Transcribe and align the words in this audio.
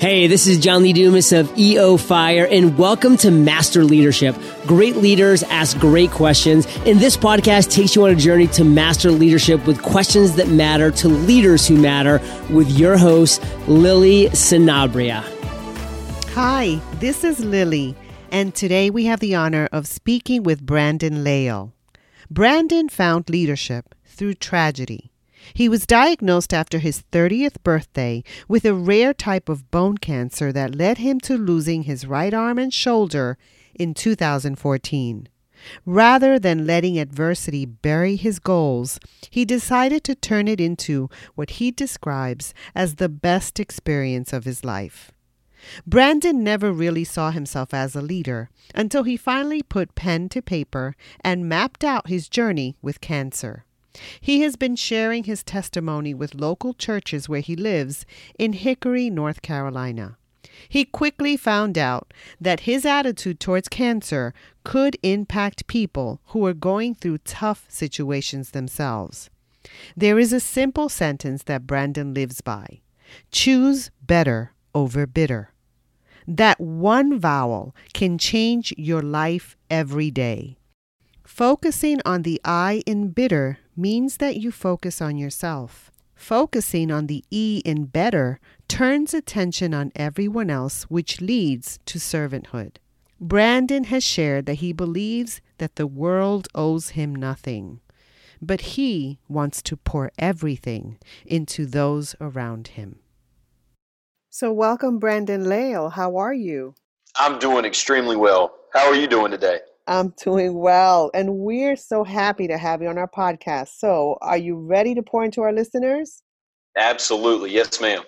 Hey, 0.00 0.28
this 0.28 0.46
is 0.46 0.58
John 0.58 0.82
Lee 0.82 0.94
Dumas 0.94 1.30
of 1.30 1.52
EO 1.58 1.98
Fire, 1.98 2.48
and 2.50 2.78
welcome 2.78 3.18
to 3.18 3.30
Master 3.30 3.84
Leadership. 3.84 4.34
Great 4.66 4.96
leaders 4.96 5.42
ask 5.42 5.78
great 5.78 6.10
questions, 6.10 6.66
and 6.86 6.98
this 6.98 7.18
podcast 7.18 7.70
takes 7.70 7.94
you 7.94 8.04
on 8.04 8.10
a 8.10 8.14
journey 8.14 8.46
to 8.46 8.64
master 8.64 9.10
leadership 9.10 9.66
with 9.66 9.82
questions 9.82 10.36
that 10.36 10.48
matter 10.48 10.90
to 10.90 11.08
leaders 11.08 11.68
who 11.68 11.76
matter 11.76 12.18
with 12.48 12.70
your 12.70 12.96
host, 12.96 13.42
Lily 13.68 14.30
Sinabria. 14.30 15.22
Hi, 16.30 16.80
this 16.94 17.22
is 17.22 17.44
Lily, 17.44 17.94
and 18.30 18.54
today 18.54 18.88
we 18.88 19.04
have 19.04 19.20
the 19.20 19.34
honor 19.34 19.68
of 19.70 19.86
speaking 19.86 20.42
with 20.44 20.64
Brandon 20.64 21.22
Lail. 21.22 21.74
Brandon 22.30 22.88
found 22.88 23.28
leadership 23.28 23.94
through 24.06 24.32
tragedy. 24.32 25.09
He 25.54 25.68
was 25.68 25.86
diagnosed 25.86 26.54
after 26.54 26.78
his 26.78 27.02
30th 27.12 27.62
birthday 27.62 28.22
with 28.48 28.64
a 28.64 28.74
rare 28.74 29.14
type 29.14 29.48
of 29.48 29.70
bone 29.70 29.98
cancer 29.98 30.52
that 30.52 30.74
led 30.74 30.98
him 30.98 31.20
to 31.20 31.36
losing 31.36 31.84
his 31.84 32.06
right 32.06 32.32
arm 32.32 32.58
and 32.58 32.72
shoulder 32.72 33.38
in 33.74 33.94
2014. 33.94 35.28
Rather 35.84 36.38
than 36.38 36.66
letting 36.66 36.98
adversity 36.98 37.66
bury 37.66 38.16
his 38.16 38.38
goals, 38.38 38.98
he 39.30 39.44
decided 39.44 40.02
to 40.04 40.14
turn 40.14 40.48
it 40.48 40.60
into 40.60 41.10
what 41.34 41.50
he 41.50 41.70
describes 41.70 42.54
as 42.74 42.94
the 42.94 43.08
best 43.08 43.60
experience 43.60 44.32
of 44.32 44.44
his 44.44 44.64
life. 44.64 45.12
Brandon 45.86 46.42
never 46.42 46.72
really 46.72 47.04
saw 47.04 47.30
himself 47.30 47.74
as 47.74 47.94
a 47.94 48.00
leader 48.00 48.48
until 48.74 49.02
he 49.02 49.16
finally 49.16 49.62
put 49.62 49.94
pen 49.94 50.30
to 50.30 50.40
paper 50.40 50.94
and 51.22 51.48
mapped 51.48 51.84
out 51.84 52.08
his 52.08 52.30
journey 52.30 52.76
with 52.80 53.02
cancer. 53.02 53.64
He 54.20 54.42
has 54.42 54.56
been 54.56 54.76
sharing 54.76 55.24
his 55.24 55.42
testimony 55.42 56.14
with 56.14 56.34
local 56.34 56.74
churches 56.74 57.28
where 57.28 57.40
he 57.40 57.56
lives 57.56 58.06
in 58.38 58.52
Hickory, 58.52 59.10
North 59.10 59.42
Carolina. 59.42 60.16
He 60.68 60.84
quickly 60.84 61.36
found 61.36 61.78
out 61.78 62.12
that 62.40 62.60
his 62.60 62.84
attitude 62.84 63.40
towards 63.40 63.68
cancer 63.68 64.34
could 64.64 64.96
impact 65.02 65.66
people 65.66 66.20
who 66.26 66.46
are 66.46 66.54
going 66.54 66.94
through 66.94 67.18
tough 67.18 67.66
situations 67.68 68.50
themselves. 68.50 69.30
There 69.96 70.18
is 70.18 70.32
a 70.32 70.40
simple 70.40 70.88
sentence 70.88 71.42
that 71.44 71.66
Brandon 71.66 72.14
lives 72.14 72.40
by 72.40 72.80
choose 73.32 73.90
better 74.02 74.52
over 74.74 75.06
bitter. 75.06 75.52
That 76.26 76.60
one 76.60 77.18
vowel 77.18 77.74
can 77.92 78.18
change 78.18 78.72
your 78.76 79.02
life 79.02 79.56
every 79.68 80.10
day. 80.10 80.58
Focusing 81.24 82.00
on 82.04 82.22
the 82.22 82.40
I 82.44 82.82
in 82.86 83.10
bitter 83.10 83.58
means 83.80 84.18
that 84.18 84.36
you 84.36 84.50
focus 84.50 85.00
on 85.00 85.16
yourself. 85.16 85.90
Focusing 86.14 86.90
on 86.90 87.06
the 87.06 87.24
E 87.30 87.62
in 87.64 87.86
better 87.86 88.38
turns 88.68 89.14
attention 89.14 89.72
on 89.72 89.90
everyone 89.96 90.50
else, 90.50 90.84
which 90.84 91.20
leads 91.20 91.78
to 91.86 91.98
servanthood. 91.98 92.76
Brandon 93.18 93.84
has 93.84 94.04
shared 94.04 94.46
that 94.46 94.54
he 94.54 94.72
believes 94.72 95.40
that 95.58 95.76
the 95.76 95.86
world 95.86 96.48
owes 96.54 96.90
him 96.90 97.14
nothing, 97.14 97.80
but 98.40 98.60
he 98.60 99.18
wants 99.28 99.62
to 99.62 99.76
pour 99.76 100.10
everything 100.18 100.98
into 101.26 101.66
those 101.66 102.14
around 102.20 102.68
him. 102.68 102.98
So, 104.30 104.52
welcome, 104.52 104.98
Brandon 104.98 105.44
Lail. 105.44 105.90
How 105.90 106.16
are 106.16 106.32
you? 106.32 106.74
I'm 107.16 107.38
doing 107.38 107.64
extremely 107.64 108.16
well. 108.16 108.54
How 108.72 108.86
are 108.86 108.94
you 108.94 109.06
doing 109.06 109.32
today? 109.32 109.60
I'm 109.86 110.14
doing 110.22 110.54
well, 110.54 111.10
and 111.14 111.38
we're 111.38 111.76
so 111.76 112.04
happy 112.04 112.46
to 112.48 112.56
have 112.56 112.82
you 112.82 112.88
on 112.88 112.98
our 112.98 113.10
podcast. 113.10 113.70
So, 113.78 114.18
are 114.20 114.38
you 114.38 114.56
ready 114.56 114.94
to 114.94 115.02
pour 115.02 115.24
into 115.24 115.42
our 115.42 115.52
listeners? 115.52 116.22
Absolutely. 116.76 117.52
Yes, 117.52 117.80
ma'am. 117.80 118.02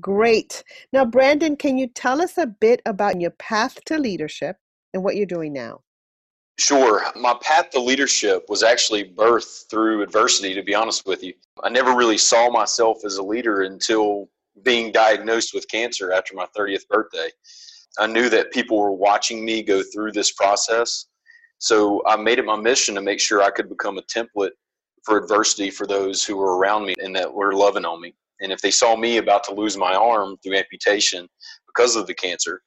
Great. 0.00 0.64
Now, 0.92 1.04
Brandon, 1.04 1.56
can 1.56 1.78
you 1.78 1.88
tell 1.88 2.20
us 2.20 2.38
a 2.38 2.46
bit 2.46 2.82
about 2.86 3.20
your 3.20 3.30
path 3.32 3.78
to 3.86 3.98
leadership 3.98 4.56
and 4.94 5.02
what 5.02 5.16
you're 5.16 5.26
doing 5.26 5.52
now? 5.52 5.80
Sure. 6.58 7.04
My 7.14 7.34
path 7.42 7.70
to 7.70 7.80
leadership 7.80 8.46
was 8.48 8.62
actually 8.62 9.04
birthed 9.04 9.68
through 9.70 10.02
adversity, 10.02 10.54
to 10.54 10.62
be 10.62 10.74
honest 10.74 11.06
with 11.06 11.22
you. 11.22 11.34
I 11.62 11.68
never 11.68 11.94
really 11.94 12.18
saw 12.18 12.50
myself 12.50 13.04
as 13.04 13.16
a 13.16 13.22
leader 13.22 13.62
until 13.62 14.28
being 14.62 14.90
diagnosed 14.90 15.52
with 15.52 15.68
cancer 15.68 16.12
after 16.12 16.34
my 16.34 16.46
30th 16.56 16.88
birthday. 16.88 17.28
I 17.98 18.06
knew 18.06 18.28
that 18.30 18.52
people 18.52 18.78
were 18.78 18.92
watching 18.92 19.44
me 19.44 19.62
go 19.62 19.82
through 19.82 20.12
this 20.12 20.32
process. 20.32 21.06
So 21.58 22.02
I 22.06 22.16
made 22.16 22.38
it 22.38 22.44
my 22.44 22.56
mission 22.56 22.94
to 22.94 23.00
make 23.00 23.20
sure 23.20 23.42
I 23.42 23.50
could 23.50 23.68
become 23.68 23.98
a 23.98 24.02
template 24.02 24.50
for 25.04 25.18
adversity 25.18 25.70
for 25.70 25.86
those 25.86 26.24
who 26.24 26.36
were 26.36 26.58
around 26.58 26.84
me 26.84 26.94
and 27.02 27.14
that 27.16 27.32
were 27.32 27.54
loving 27.54 27.84
on 27.84 28.00
me. 28.00 28.14
And 28.40 28.52
if 28.52 28.60
they 28.60 28.70
saw 28.70 28.96
me 28.96 29.16
about 29.16 29.44
to 29.44 29.54
lose 29.54 29.76
my 29.76 29.94
arm 29.94 30.36
through 30.42 30.56
amputation 30.56 31.28
because 31.66 31.96
of 31.96 32.06
the 32.06 32.14
cancer, 32.14 32.60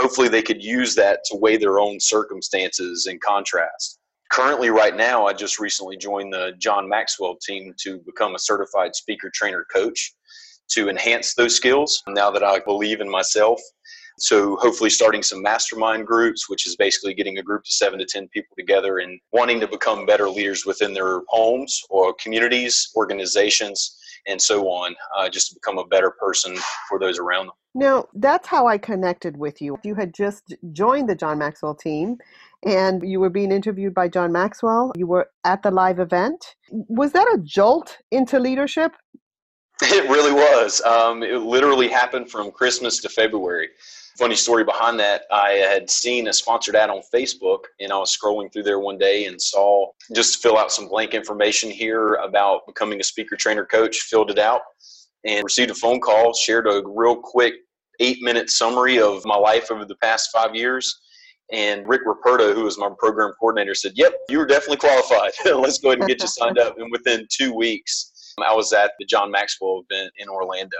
hopefully 0.00 0.28
they 0.28 0.42
could 0.42 0.62
use 0.62 0.94
that 0.96 1.20
to 1.26 1.36
weigh 1.36 1.56
their 1.56 1.78
own 1.78 2.00
circumstances 2.00 3.06
in 3.06 3.20
contrast. 3.20 4.00
Currently, 4.32 4.70
right 4.70 4.96
now, 4.96 5.26
I 5.26 5.32
just 5.32 5.60
recently 5.60 5.96
joined 5.96 6.32
the 6.32 6.54
John 6.58 6.88
Maxwell 6.88 7.36
team 7.36 7.74
to 7.82 7.98
become 7.98 8.34
a 8.34 8.40
certified 8.40 8.96
speaker 8.96 9.30
trainer 9.32 9.64
coach 9.72 10.12
to 10.70 10.88
enhance 10.88 11.34
those 11.34 11.54
skills 11.54 12.02
now 12.08 12.30
that 12.30 12.42
I 12.42 12.58
believe 12.60 13.00
in 13.00 13.08
myself 13.08 13.60
so 14.18 14.56
hopefully 14.56 14.90
starting 14.90 15.22
some 15.22 15.42
mastermind 15.42 16.06
groups, 16.06 16.48
which 16.48 16.66
is 16.66 16.76
basically 16.76 17.14
getting 17.14 17.38
a 17.38 17.42
group 17.42 17.62
of 17.62 17.68
seven 17.68 17.98
to 17.98 18.04
10 18.04 18.28
people 18.28 18.54
together 18.56 18.98
and 18.98 19.18
wanting 19.32 19.60
to 19.60 19.68
become 19.68 20.06
better 20.06 20.28
leaders 20.28 20.64
within 20.64 20.94
their 20.94 21.22
homes 21.28 21.82
or 21.90 22.14
communities, 22.14 22.90
organizations, 22.96 23.98
and 24.26 24.40
so 24.40 24.68
on, 24.68 24.94
uh, 25.16 25.28
just 25.28 25.48
to 25.48 25.54
become 25.54 25.78
a 25.78 25.86
better 25.86 26.10
person 26.10 26.56
for 26.88 26.98
those 26.98 27.18
around 27.18 27.46
them. 27.46 27.54
Now, 27.74 28.06
that's 28.14 28.46
how 28.46 28.68
I 28.68 28.78
connected 28.78 29.36
with 29.36 29.60
you. 29.60 29.78
You 29.82 29.96
had 29.96 30.14
just 30.14 30.54
joined 30.72 31.08
the 31.08 31.16
John 31.16 31.38
Maxwell 31.38 31.74
team 31.74 32.18
and 32.64 33.06
you 33.06 33.20
were 33.20 33.30
being 33.30 33.52
interviewed 33.52 33.94
by 33.94 34.08
John 34.08 34.32
Maxwell. 34.32 34.92
You 34.96 35.06
were 35.06 35.28
at 35.44 35.62
the 35.62 35.70
live 35.70 35.98
event. 35.98 36.54
Was 36.70 37.12
that 37.12 37.26
a 37.26 37.38
jolt 37.42 37.98
into 38.10 38.38
leadership? 38.38 38.92
It 39.82 40.08
really 40.08 40.32
was. 40.32 40.80
Um, 40.82 41.24
it 41.24 41.40
literally 41.40 41.88
happened 41.88 42.30
from 42.30 42.52
Christmas 42.52 43.02
to 43.02 43.08
February 43.08 43.68
funny 44.18 44.34
story 44.34 44.64
behind 44.64 44.98
that 44.98 45.22
i 45.32 45.52
had 45.52 45.88
seen 45.90 46.28
a 46.28 46.32
sponsored 46.32 46.76
ad 46.76 46.90
on 46.90 47.00
facebook 47.14 47.60
and 47.80 47.92
i 47.92 47.96
was 47.96 48.16
scrolling 48.16 48.52
through 48.52 48.62
there 48.62 48.78
one 48.78 48.98
day 48.98 49.26
and 49.26 49.40
saw 49.40 49.86
just 50.14 50.42
fill 50.42 50.58
out 50.58 50.72
some 50.72 50.88
blank 50.88 51.14
information 51.14 51.70
here 51.70 52.14
about 52.14 52.66
becoming 52.66 53.00
a 53.00 53.04
speaker 53.04 53.36
trainer 53.36 53.64
coach 53.64 54.00
filled 54.00 54.30
it 54.30 54.38
out 54.38 54.60
and 55.24 55.44
received 55.44 55.70
a 55.70 55.74
phone 55.74 56.00
call 56.00 56.32
shared 56.34 56.66
a 56.66 56.82
real 56.86 57.16
quick 57.16 57.54
eight 58.00 58.18
minute 58.22 58.50
summary 58.50 58.98
of 58.98 59.24
my 59.24 59.36
life 59.36 59.70
over 59.70 59.84
the 59.84 59.96
past 59.96 60.30
five 60.32 60.54
years 60.54 61.00
and 61.52 61.86
Rick 61.86 62.02
Ruperto, 62.06 62.54
who 62.54 62.64
was 62.64 62.78
my 62.78 62.88
program 62.98 63.32
coordinator, 63.38 63.74
said, 63.74 63.92
Yep, 63.96 64.14
you 64.28 64.38
were 64.38 64.46
definitely 64.46 64.78
qualified. 64.78 65.32
Let's 65.44 65.78
go 65.78 65.90
ahead 65.90 66.00
and 66.00 66.08
get 66.08 66.20
you 66.20 66.26
signed 66.26 66.58
up. 66.58 66.78
And 66.78 66.90
within 66.90 67.26
two 67.30 67.54
weeks, 67.54 68.32
I 68.44 68.54
was 68.54 68.72
at 68.72 68.92
the 68.98 69.04
John 69.04 69.30
Maxwell 69.30 69.84
event 69.88 70.10
in 70.16 70.28
Orlando 70.28 70.76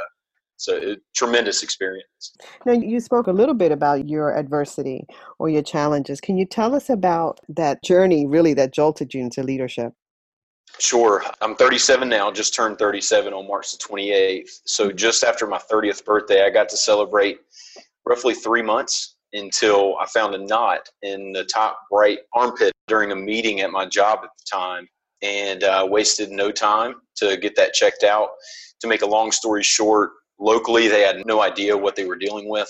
so 0.65 0.93
a 0.93 0.97
tremendous 1.15 1.63
experience. 1.63 2.33
Now, 2.65 2.73
you 2.73 3.01
spoke 3.01 3.27
a 3.27 3.33
little 3.33 3.55
bit 3.55 3.71
about 3.71 4.09
your 4.09 4.37
adversity 4.37 5.07
or 5.39 5.49
your 5.49 5.63
challenges. 5.63 6.21
Can 6.21 6.39
you 6.39 6.47
tell 6.47 6.75
us 6.75 6.89
about 6.89 7.41
that 7.49 7.83
journey, 7.85 8.27
really, 8.27 8.55
that 8.55 8.73
jolted 8.73 9.13
you 9.13 9.21
into 9.21 9.43
leadership? 9.43 9.93
Sure. 10.79 11.23
I'm 11.41 11.55
37 11.55 12.09
now, 12.09 12.33
just 12.33 12.55
turned 12.55 12.79
37 12.79 13.33
on 13.33 13.47
March 13.47 13.73
the 13.73 13.79
28th. 13.79 14.49
So, 14.65 14.91
just 14.91 15.23
after 15.23 15.47
my 15.47 15.61
30th 15.71 16.05
birthday, 16.05 16.45
I 16.45 16.51
got 16.51 16.69
to 16.71 16.77
celebrate 16.77 17.39
roughly 18.07 18.35
three 18.35 18.63
months 18.63 19.17
until 19.35 19.97
I 19.99 20.07
found 20.07 20.35
a 20.35 20.39
knot 20.39 20.89
in 21.03 21.33
the 21.33 21.45
top 21.45 21.81
right 21.93 22.19
armpit 22.33 22.73
during 22.89 23.13
a 23.13 23.17
meeting 23.17 23.61
at 23.61 23.71
my 23.71 23.87
job 23.87 24.21
at 24.23 24.31
the 24.39 24.45
time 24.51 24.89
and 25.23 25.65
uh, 25.65 25.87
wasted 25.89 26.31
no 26.31 26.51
time 26.51 26.97
to 27.17 27.37
get 27.37 27.57
that 27.57 27.75
checked 27.75 28.05
out. 28.05 28.31
To 28.81 28.89
make 28.89 29.03
a 29.03 29.07
long 29.07 29.33
story 29.33 29.63
short, 29.63 30.11
locally 30.39 30.89
they 30.89 31.03
had 31.03 31.25
no 31.27 31.43
idea 31.43 31.77
what 31.77 31.97
they 31.97 32.05
were 32.05 32.17
dealing 32.17 32.49
with. 32.49 32.69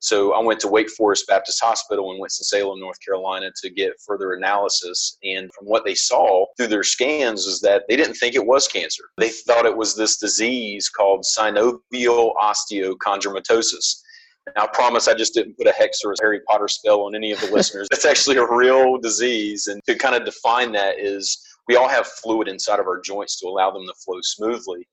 So 0.00 0.32
i 0.32 0.40
went 0.40 0.60
to 0.60 0.68
wake 0.68 0.90
forest 0.90 1.26
baptist 1.28 1.62
hospital 1.62 2.12
in 2.12 2.18
winston-salem 2.18 2.80
north 2.80 2.98
carolina 3.04 3.50
to 3.62 3.70
get 3.70 3.92
further 4.06 4.32
analysis. 4.32 5.18
And 5.22 5.50
from 5.52 5.66
what 5.66 5.84
they 5.84 5.94
saw 5.94 6.46
through 6.56 6.68
their 6.68 6.82
scans 6.82 7.46
is 7.46 7.60
that 7.60 7.84
they 7.88 7.96
didn't 7.96 8.14
think 8.14 8.34
it 8.34 8.46
was 8.46 8.68
cancer. 8.68 9.04
They 9.18 9.30
thought 9.30 9.66
it 9.66 9.76
was 9.76 9.96
this 9.96 10.16
disease 10.16 10.88
called 10.88 11.24
synovial 11.24 12.32
osteochondromatosis. 12.36 14.02
Now, 14.56 14.64
I 14.64 14.66
promise 14.72 15.06
I 15.06 15.14
just 15.14 15.34
didn't 15.34 15.56
put 15.56 15.68
a 15.68 15.72
hex 15.72 16.00
or 16.04 16.12
a 16.12 16.16
Harry 16.20 16.40
Potter 16.48 16.66
spell 16.66 17.02
on 17.02 17.14
any 17.14 17.30
of 17.30 17.40
the 17.40 17.46
listeners. 17.52 17.86
That's 17.90 18.04
actually 18.04 18.36
a 18.36 18.46
real 18.46 18.98
disease. 18.98 19.68
And 19.68 19.80
to 19.84 19.94
kind 19.94 20.16
of 20.16 20.24
define 20.24 20.72
that 20.72 20.98
is 20.98 21.38
we 21.68 21.76
all 21.76 21.88
have 21.88 22.06
fluid 22.06 22.48
inside 22.48 22.80
of 22.80 22.86
our 22.86 23.00
joints 23.00 23.38
to 23.40 23.46
allow 23.46 23.70
them 23.70 23.86
to 23.86 23.94
flow 24.04 24.18
smoothly 24.22 24.88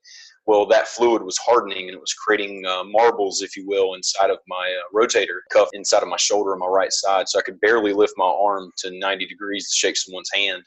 Well, 0.50 0.66
that 0.66 0.88
fluid 0.88 1.22
was 1.22 1.38
hardening 1.38 1.90
and 1.90 1.94
it 1.96 2.02
was 2.02 2.14
creating 2.14 2.66
uh, 2.66 2.84
marbles, 2.84 3.44
if 3.44 3.56
you 3.56 3.68
will, 3.68 3.94
inside 3.94 4.32
of 4.32 4.40
my 4.48 4.76
uh, 4.82 4.98
rotator 4.98 5.42
cuff 5.52 5.70
inside 5.74 6.02
of 6.02 6.10
my 6.10 6.18
shoulder 6.18 6.54
on 6.54 6.58
my 6.58 6.66
right 6.66 6.92
side. 6.92 7.30
So 7.30 7.38
I 7.38 7.44
could 7.44 7.62
barely 7.62 7.94
lift 7.94 8.14
my 8.18 8.26
arm 8.26 8.72
to 8.78 8.90
90 8.90 9.28
degrees 9.28 9.70
to 9.70 9.78
shake 9.78 9.96
someone's 9.96 10.32
hand. 10.34 10.64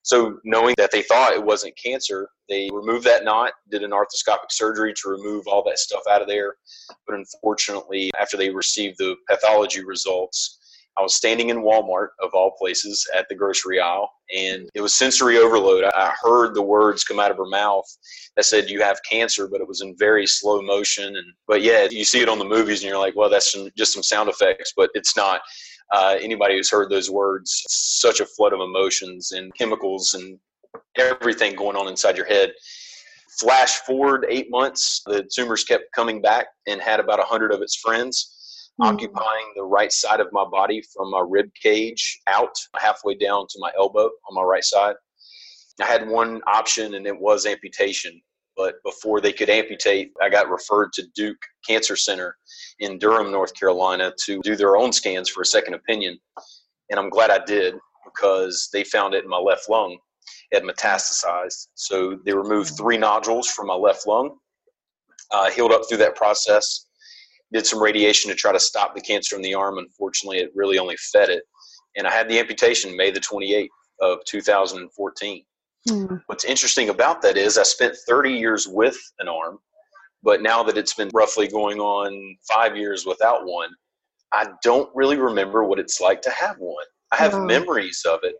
So, 0.00 0.38
knowing 0.44 0.74
that 0.78 0.90
they 0.90 1.02
thought 1.02 1.34
it 1.34 1.44
wasn't 1.44 1.76
cancer, 1.76 2.30
they 2.48 2.70
removed 2.72 3.04
that 3.04 3.22
knot, 3.22 3.52
did 3.70 3.82
an 3.82 3.90
arthroscopic 3.90 4.50
surgery 4.50 4.94
to 4.94 5.10
remove 5.10 5.46
all 5.46 5.62
that 5.64 5.78
stuff 5.78 6.00
out 6.10 6.22
of 6.22 6.26
there. 6.26 6.54
But 7.06 7.16
unfortunately, 7.16 8.10
after 8.18 8.38
they 8.38 8.48
received 8.48 8.96
the 8.96 9.16
pathology 9.28 9.84
results, 9.84 10.59
I 10.98 11.02
was 11.02 11.14
standing 11.14 11.48
in 11.48 11.58
Walmart, 11.58 12.08
of 12.22 12.30
all 12.34 12.52
places, 12.58 13.06
at 13.16 13.26
the 13.28 13.34
grocery 13.34 13.80
aisle, 13.80 14.10
and 14.36 14.68
it 14.74 14.80
was 14.80 14.94
sensory 14.94 15.38
overload. 15.38 15.84
I 15.84 16.12
heard 16.20 16.54
the 16.54 16.62
words 16.62 17.04
come 17.04 17.20
out 17.20 17.30
of 17.30 17.36
her 17.36 17.46
mouth 17.46 17.86
that 18.36 18.44
said, 18.44 18.68
"You 18.68 18.82
have 18.82 19.00
cancer," 19.08 19.46
but 19.46 19.60
it 19.60 19.68
was 19.68 19.80
in 19.80 19.96
very 19.96 20.26
slow 20.26 20.60
motion. 20.60 21.16
And 21.16 21.26
but 21.46 21.62
yeah, 21.62 21.88
you 21.90 22.04
see 22.04 22.20
it 22.20 22.28
on 22.28 22.38
the 22.38 22.44
movies, 22.44 22.82
and 22.82 22.88
you're 22.88 22.98
like, 22.98 23.16
"Well, 23.16 23.30
that's 23.30 23.52
some, 23.52 23.70
just 23.76 23.94
some 23.94 24.02
sound 24.02 24.28
effects," 24.28 24.72
but 24.76 24.90
it's 24.94 25.16
not. 25.16 25.40
Uh, 25.92 26.16
anybody 26.20 26.54
who's 26.54 26.70
heard 26.70 26.88
those 26.88 27.10
words, 27.10 27.64
such 27.66 28.20
a 28.20 28.26
flood 28.26 28.52
of 28.52 28.60
emotions 28.60 29.32
and 29.32 29.52
chemicals 29.56 30.14
and 30.14 30.38
everything 30.96 31.56
going 31.56 31.76
on 31.76 31.88
inside 31.88 32.16
your 32.16 32.26
head. 32.26 32.52
Flash 33.40 33.78
forward 33.78 34.24
eight 34.28 34.48
months, 34.50 35.02
the 35.06 35.28
tumors 35.34 35.64
kept 35.64 35.92
coming 35.92 36.22
back 36.22 36.46
and 36.68 36.80
had 36.80 37.00
about 37.00 37.18
a 37.18 37.24
hundred 37.24 37.52
of 37.52 37.60
its 37.60 37.74
friends 37.74 38.39
mm-hmm. 38.80 38.94
occupying 38.94 39.52
the 39.54 39.62
right 39.62 39.92
side 39.92 40.20
of 40.20 40.28
my 40.32 40.44
body 40.50 40.82
from 40.94 41.10
my 41.10 41.24
rib 41.26 41.50
cage 41.60 42.20
out 42.26 42.54
halfway 42.76 43.14
down 43.14 43.46
to 43.50 43.58
my 43.58 43.70
elbow 43.76 44.04
on 44.28 44.34
my 44.34 44.42
right 44.42 44.64
side. 44.64 44.96
I 45.80 45.86
had 45.86 46.08
one 46.08 46.40
option 46.46 46.94
and 46.94 47.06
it 47.06 47.18
was 47.18 47.46
amputation. 47.46 48.20
But 48.56 48.74
before 48.84 49.20
they 49.20 49.32
could 49.32 49.48
amputate, 49.48 50.12
I 50.20 50.28
got 50.28 50.50
referred 50.50 50.92
to 50.94 51.06
Duke 51.14 51.38
Cancer 51.66 51.96
Center 51.96 52.36
in 52.80 52.98
Durham, 52.98 53.30
North 53.30 53.54
Carolina 53.54 54.12
to 54.26 54.40
do 54.42 54.56
their 54.56 54.76
own 54.76 54.92
scans 54.92 55.30
for 55.30 55.40
a 55.42 55.46
second 55.46 55.74
opinion. 55.74 56.18
And 56.90 56.98
I'm 56.98 57.08
glad 57.08 57.30
I 57.30 57.42
did 57.44 57.74
because 58.04 58.68
they 58.72 58.84
found 58.84 59.14
it 59.14 59.24
in 59.24 59.30
my 59.30 59.38
left 59.38 59.70
lung. 59.70 59.96
It 60.50 60.62
had 60.62 60.64
metastasized. 60.64 61.68
So 61.74 62.18
they 62.26 62.34
removed 62.34 62.76
three 62.76 62.98
nodules 62.98 63.48
from 63.48 63.68
my 63.68 63.74
left 63.74 64.06
lung, 64.06 64.36
uh, 65.30 65.50
healed 65.50 65.72
up 65.72 65.82
through 65.88 65.98
that 65.98 66.16
process, 66.16 66.86
did 67.52 67.66
some 67.66 67.82
radiation 67.82 68.30
to 68.30 68.36
try 68.36 68.52
to 68.52 68.60
stop 68.60 68.94
the 68.94 69.00
cancer 69.00 69.36
in 69.36 69.42
the 69.42 69.54
arm. 69.54 69.78
Unfortunately, 69.78 70.38
it 70.38 70.52
really 70.54 70.78
only 70.78 70.96
fed 71.12 71.28
it. 71.28 71.42
And 71.96 72.06
I 72.06 72.12
had 72.12 72.28
the 72.28 72.38
amputation 72.38 72.96
May 72.96 73.10
the 73.10 73.20
28th 73.20 73.68
of 74.00 74.18
2014. 74.26 75.44
Hmm. 75.88 76.16
What's 76.26 76.44
interesting 76.44 76.90
about 76.90 77.22
that 77.22 77.36
is 77.36 77.58
I 77.58 77.62
spent 77.62 77.96
30 78.06 78.32
years 78.32 78.68
with 78.68 78.98
an 79.18 79.28
arm, 79.28 79.58
but 80.22 80.42
now 80.42 80.62
that 80.62 80.76
it's 80.76 80.94
been 80.94 81.10
roughly 81.12 81.48
going 81.48 81.80
on 81.80 82.36
five 82.52 82.76
years 82.76 83.06
without 83.06 83.46
one, 83.46 83.70
I 84.32 84.48
don't 84.62 84.90
really 84.94 85.16
remember 85.16 85.64
what 85.64 85.78
it's 85.78 86.00
like 86.00 86.20
to 86.22 86.30
have 86.30 86.56
one. 86.58 86.84
I 87.12 87.16
have 87.16 87.40
memories 87.40 88.02
of 88.08 88.20
it, 88.22 88.36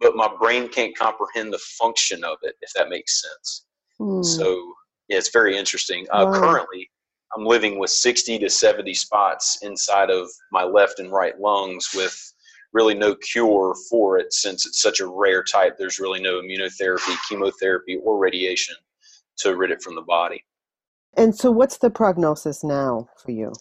but 0.00 0.16
my 0.16 0.30
brain 0.40 0.68
can't 0.68 0.96
comprehend 0.96 1.52
the 1.52 1.60
function 1.78 2.24
of 2.24 2.38
it, 2.42 2.54
if 2.62 2.72
that 2.74 2.88
makes 2.88 3.20
sense. 3.20 3.66
Hmm. 3.98 4.22
So, 4.22 4.72
yeah, 5.08 5.18
it's 5.18 5.30
very 5.30 5.56
interesting. 5.56 6.06
Uh, 6.10 6.32
Currently, 6.32 6.88
I'm 7.34 7.44
living 7.44 7.78
with 7.78 7.90
60 7.90 8.38
to 8.38 8.50
70 8.50 8.94
spots 8.94 9.58
inside 9.62 10.10
of 10.10 10.28
my 10.52 10.64
left 10.64 11.00
and 11.00 11.10
right 11.10 11.38
lungs 11.40 11.90
with 11.94 12.32
really 12.72 12.94
no 12.94 13.14
cure 13.14 13.74
for 13.88 14.18
it 14.18 14.32
since 14.32 14.66
it's 14.66 14.82
such 14.82 15.00
a 15.00 15.06
rare 15.06 15.42
type. 15.42 15.76
There's 15.78 15.98
really 15.98 16.20
no 16.20 16.40
immunotherapy, 16.40 17.16
chemotherapy, 17.28 17.98
or 18.04 18.18
radiation 18.18 18.76
to 19.38 19.56
rid 19.56 19.70
it 19.70 19.82
from 19.82 19.94
the 19.94 20.02
body. 20.02 20.44
And 21.16 21.34
so, 21.34 21.50
what's 21.50 21.78
the 21.78 21.90
prognosis 21.90 22.62
now 22.62 23.08
for 23.16 23.30
you? 23.30 23.52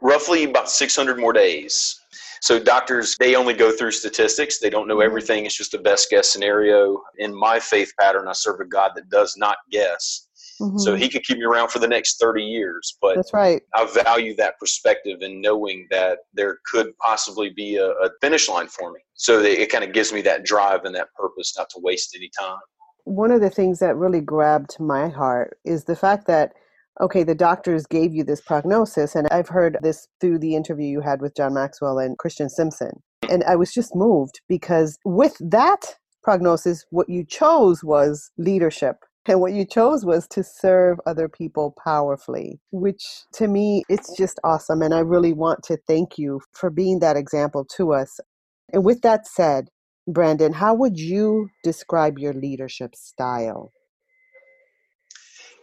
Roughly 0.00 0.44
about 0.44 0.68
600 0.68 1.18
more 1.18 1.32
days. 1.32 1.98
So, 2.40 2.58
doctors, 2.58 3.16
they 3.18 3.36
only 3.36 3.54
go 3.54 3.70
through 3.70 3.92
statistics. 3.92 4.58
They 4.58 4.70
don't 4.70 4.88
know 4.88 4.96
mm-hmm. 4.96 5.06
everything. 5.06 5.46
It's 5.46 5.56
just 5.56 5.74
a 5.74 5.78
best 5.78 6.10
guess 6.10 6.30
scenario. 6.30 7.00
In 7.18 7.34
my 7.34 7.60
faith 7.60 7.92
pattern, 7.98 8.26
I 8.28 8.32
serve 8.32 8.60
a 8.60 8.64
God 8.64 8.92
that 8.96 9.08
does 9.08 9.36
not 9.36 9.58
guess. 9.70 10.28
Mm-hmm. 10.60 10.78
So 10.78 10.94
he 10.94 11.08
could 11.08 11.24
keep 11.24 11.38
me 11.38 11.44
around 11.44 11.70
for 11.70 11.78
the 11.78 11.88
next 11.88 12.20
30 12.20 12.42
years. 12.42 12.96
But 13.00 13.16
that's 13.16 13.32
right. 13.32 13.62
I 13.74 13.86
value 13.86 14.34
that 14.36 14.58
perspective 14.58 15.20
and 15.22 15.40
knowing 15.40 15.86
that 15.90 16.18
there 16.32 16.58
could 16.70 16.96
possibly 16.98 17.50
be 17.50 17.76
a, 17.76 17.90
a 17.90 18.10
finish 18.20 18.48
line 18.48 18.68
for 18.68 18.92
me. 18.92 19.00
So 19.14 19.40
it 19.40 19.70
kind 19.70 19.84
of 19.84 19.92
gives 19.92 20.12
me 20.12 20.22
that 20.22 20.44
drive 20.44 20.84
and 20.84 20.94
that 20.94 21.08
purpose 21.14 21.54
not 21.56 21.68
to 21.70 21.80
waste 21.80 22.14
any 22.16 22.30
time. 22.38 22.58
One 23.04 23.30
of 23.30 23.40
the 23.40 23.50
things 23.50 23.80
that 23.80 23.96
really 23.96 24.20
grabbed 24.20 24.78
my 24.80 25.08
heart 25.08 25.58
is 25.64 25.84
the 25.84 25.96
fact 25.96 26.26
that 26.26 26.52
okay, 27.00 27.24
the 27.24 27.34
doctors 27.34 27.86
gave 27.86 28.14
you 28.14 28.22
this 28.22 28.40
prognosis, 28.40 29.14
and 29.14 29.26
I've 29.28 29.48
heard 29.48 29.78
this 29.82 30.06
through 30.20 30.38
the 30.38 30.54
interview 30.54 30.86
you 30.86 31.00
had 31.00 31.20
with 31.20 31.34
John 31.36 31.54
Maxwell 31.54 31.98
and 31.98 32.16
Christian 32.18 32.48
Simpson. 32.48 33.02
And 33.28 33.42
I 33.44 33.56
was 33.56 33.72
just 33.72 33.96
moved 33.96 34.40
because 34.48 34.98
with 35.04 35.36
that 35.40 35.96
prognosis, 36.22 36.84
what 36.90 37.08
you 37.08 37.24
chose 37.24 37.82
was 37.82 38.30
leadership 38.38 38.96
and 39.26 39.40
what 39.40 39.54
you 39.54 39.66
chose 39.66 40.04
was 40.06 40.28
to 40.30 40.44
serve 40.44 41.00
other 41.06 41.28
people 41.28 41.76
powerfully, 41.84 42.60
which 42.72 43.04
to 43.34 43.48
me, 43.48 43.84
it's 43.88 44.16
just 44.16 44.40
awesome. 44.44 44.82
And 44.82 44.94
I 44.94 45.00
really 45.00 45.34
want 45.34 45.64
to 45.64 45.78
thank 45.88 46.18
you 46.18 46.42
for 46.54 46.70
being 46.70 47.00
that 47.00 47.16
example 47.16 47.66
to 47.78 47.94
us. 47.94 48.20
And 48.72 48.84
with 48.84 49.02
that 49.02 49.28
said, 49.28 49.70
Brandon, 50.08 50.54
how 50.54 50.74
would 50.74 50.98
you 51.00 51.50
describe 51.64 52.18
your 52.18 52.34
leadership 52.34 52.96
style? 52.96 53.73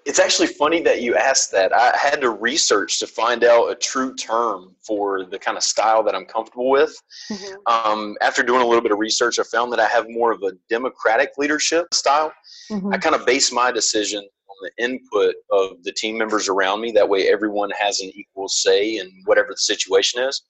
It's 0.06 0.20
actually 0.20 0.48
funny 0.48 0.82
that 0.82 1.02
you 1.02 1.16
asked 1.16 1.52
that. 1.52 1.74
I 1.74 1.96
had 1.96 2.22
to 2.22 2.32
research 2.32 3.00
to 3.00 3.08
find 3.08 3.44
out 3.44 3.68
a 3.68 3.76
true 3.76 4.16
term 4.16 4.76
for 4.86 5.26
the 5.26 5.38
kind 5.38 5.58
of 5.58 5.64
style 5.64 6.04
that 6.04 6.16
I'm 6.16 6.26
comfortable 6.26 6.70
with. 6.70 6.96
Mm-hmm. 7.32 7.92
Um, 7.92 8.18
after 8.22 8.42
doing 8.42 8.62
a 8.62 8.66
little 8.66 8.82
bit 8.82 8.92
of 8.92 8.98
research, 8.98 9.38
I 9.38 9.44
found 9.44 9.72
that 9.74 9.80
I 9.80 9.88
have 9.88 10.08
more 10.10 10.32
of 10.32 10.42
a 10.42 10.54
democratic 10.70 11.32
leadership 11.38 11.94
style. 11.94 12.34
Mm-hmm. 12.72 12.94
I 12.94 12.98
kind 12.98 13.16
of 13.16 13.26
base 13.26 13.52
my 13.52 13.72
decision 13.72 14.20
on 14.20 14.56
the 14.64 14.84
input 14.84 15.36
of 15.52 15.84
the 15.84 15.92
team 15.92 16.18
members 16.18 16.50
around 16.50 16.82
me. 16.82 16.92
That 16.92 17.08
way, 17.08 17.32
everyone 17.32 17.70
has 17.80 18.00
an 18.00 18.12
equal 18.16 18.50
say 18.50 18.98
in 18.98 19.12
whatever 19.26 19.50
the 19.52 19.58
situation 19.58 20.24
is. 20.24 20.42